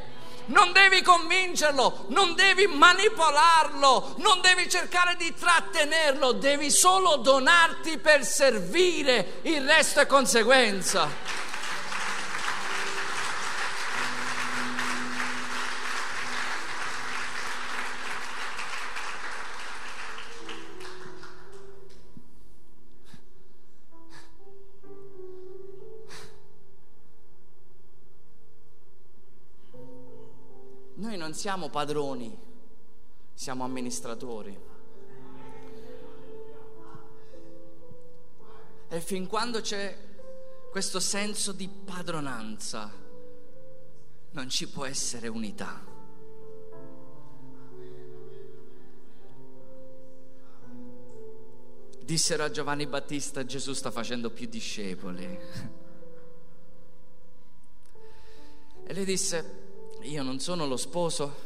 Non 0.47 0.71
devi 0.71 1.01
convincerlo, 1.01 2.05
non 2.09 2.35
devi 2.35 2.67
manipolarlo, 2.67 4.15
non 4.17 4.39
devi 4.41 4.69
cercare 4.69 5.15
di 5.17 5.33
trattenerlo, 5.33 6.33
devi 6.33 6.69
solo 6.71 7.17
donarti 7.17 7.97
per 7.97 8.23
servire, 8.23 9.39
il 9.43 9.65
resto 9.65 9.99
è 9.99 10.05
conseguenza. 10.05 11.46
Non 31.27 31.35
siamo 31.35 31.67
padroni, 31.67 32.33
siamo 33.33 33.65
amministratori. 33.65 34.57
E 38.87 39.01
fin 39.01 39.27
quando 39.27 39.59
c'è 39.59 39.93
questo 40.71 41.01
senso 41.01 41.51
di 41.51 41.67
padronanza, 41.67 42.89
non 44.31 44.49
ci 44.49 44.69
può 44.69 44.85
essere 44.85 45.27
unità. 45.27 45.83
Dissero 52.05 52.45
a 52.45 52.51
Giovanni 52.51 52.87
Battista, 52.87 53.43
Gesù 53.43 53.73
sta 53.73 53.91
facendo 53.91 54.29
più 54.29 54.47
discepoli. 54.47 55.39
E 58.85 58.93
lui 58.93 59.03
disse, 59.03 59.66
io 60.01 60.23
non 60.23 60.39
sono 60.39 60.65
lo 60.65 60.77
sposo, 60.77 61.45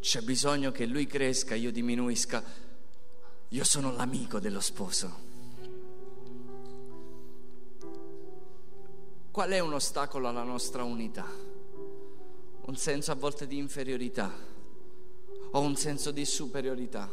c'è 0.00 0.20
bisogno 0.22 0.70
che 0.70 0.86
lui 0.86 1.06
cresca, 1.06 1.54
io 1.54 1.70
diminuisca, 1.70 2.42
io 3.48 3.64
sono 3.64 3.92
l'amico 3.92 4.38
dello 4.38 4.60
sposo. 4.60 5.26
Qual 9.30 9.50
è 9.50 9.58
un 9.60 9.72
ostacolo 9.72 10.28
alla 10.28 10.42
nostra 10.42 10.82
unità? 10.82 11.26
Un 11.26 12.76
senso 12.76 13.12
a 13.12 13.14
volte 13.14 13.46
di 13.46 13.56
inferiorità 13.56 14.32
o 15.50 15.60
un 15.60 15.76
senso 15.76 16.10
di 16.10 16.24
superiorità? 16.24 17.08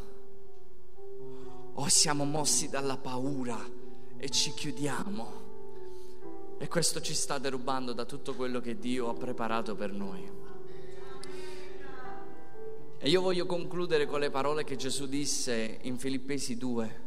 O 1.74 1.88
siamo 1.88 2.24
mossi 2.24 2.70
dalla 2.70 2.98
paura 2.98 3.64
e 4.18 4.30
ci 4.30 4.54
chiudiamo? 4.54 5.45
E 6.58 6.68
questo 6.68 7.02
ci 7.02 7.14
sta 7.14 7.38
derubando 7.38 7.94
da 7.94 8.06
tutto 8.06 8.34
quello 8.34 8.60
che 8.60 8.80
Dio 8.80 9.10
ha 9.10 9.14
preparato 9.14 9.76
per 9.76 9.92
noi. 9.92 10.44
E 12.98 13.10
io 13.10 13.22
voglio 13.22 13.46
concludere 13.46 14.06
con 14.06 14.20
le 14.20 14.30
parole 14.30 14.64
che 14.64 14.76
Gesù 14.78 15.06
disse 15.06 15.80
in 15.82 15.98
Filippesi 15.98 16.58
2. 16.58 17.02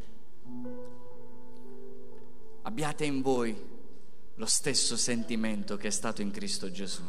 Abbiate 2.62 3.04
in 3.04 3.22
voi 3.22 3.56
lo 4.34 4.46
stesso 4.46 4.96
sentimento 4.96 5.76
che 5.76 5.88
è 5.88 5.90
stato 5.90 6.22
in 6.22 6.30
Cristo 6.30 6.70
Gesù. 6.70 7.02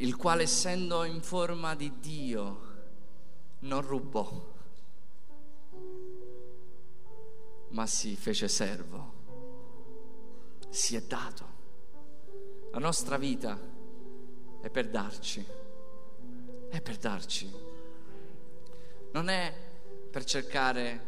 Il 0.00 0.16
quale 0.16 0.44
essendo 0.44 1.02
in 1.04 1.20
forma 1.20 1.74
di 1.74 1.98
Dio 1.98 2.66
non 3.60 3.80
rubò, 3.80 4.56
ma 7.70 7.86
si 7.86 8.14
fece 8.14 8.46
servo, 8.46 9.12
si 10.68 10.94
è 10.94 11.02
dato. 11.02 11.56
La 12.70 12.78
nostra 12.78 13.16
vita 13.16 13.58
è 14.60 14.70
per 14.70 14.88
darci, 14.88 15.44
è 16.68 16.80
per 16.80 16.96
darci. 16.98 17.66
Non 19.10 19.28
è 19.28 19.52
per 20.10 20.22
cercare 20.24 21.06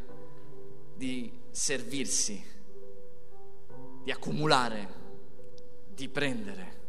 di 0.96 1.32
servirsi, 1.50 2.42
di 4.02 4.10
accumulare, 4.10 4.98
di 5.94 6.08
prendere 6.08 6.79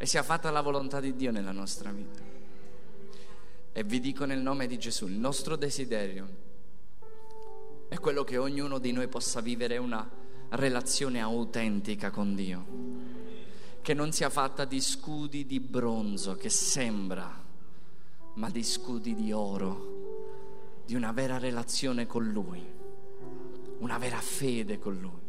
e 0.00 0.06
sia 0.06 0.22
fatta 0.22 0.50
la 0.50 0.62
volontà 0.62 0.98
di 0.98 1.14
Dio 1.14 1.30
nella 1.30 1.52
nostra 1.52 1.92
vita. 1.92 2.22
E 3.70 3.84
vi 3.84 4.00
dico 4.00 4.24
nel 4.24 4.38
nome 4.38 4.66
di 4.66 4.78
Gesù, 4.78 5.06
il 5.06 5.18
nostro 5.18 5.56
desiderio 5.56 6.26
è 7.86 7.98
quello 7.98 8.24
che 8.24 8.38
ognuno 8.38 8.78
di 8.78 8.92
noi 8.92 9.08
possa 9.08 9.42
vivere 9.42 9.76
una 9.76 10.08
relazione 10.52 11.20
autentica 11.20 12.10
con 12.10 12.34
Dio, 12.34 12.66
che 13.82 13.92
non 13.92 14.10
sia 14.10 14.30
fatta 14.30 14.64
di 14.64 14.80
scudi 14.80 15.44
di 15.44 15.60
bronzo 15.60 16.34
che 16.34 16.48
sembra, 16.48 17.44
ma 18.36 18.48
di 18.48 18.64
scudi 18.64 19.14
di 19.14 19.32
oro, 19.32 20.78
di 20.86 20.94
una 20.94 21.12
vera 21.12 21.36
relazione 21.36 22.06
con 22.06 22.26
Lui. 22.26 22.78
una 23.80 23.98
vera 23.98 24.20
fede 24.20 24.78
con 24.78 24.98
Lui. 24.98 25.28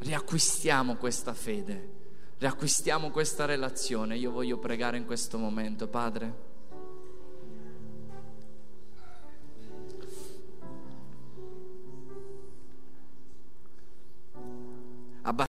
Riacquistiamo 0.00 0.96
questa 0.96 1.32
fede, 1.32 2.01
riacquistiamo 2.42 3.10
questa 3.10 3.44
relazione. 3.44 4.16
Io 4.16 4.32
voglio 4.32 4.58
pregare 4.58 4.96
in 4.96 5.06
questo 5.06 5.38
momento, 5.38 5.86
Padre. 5.86 6.51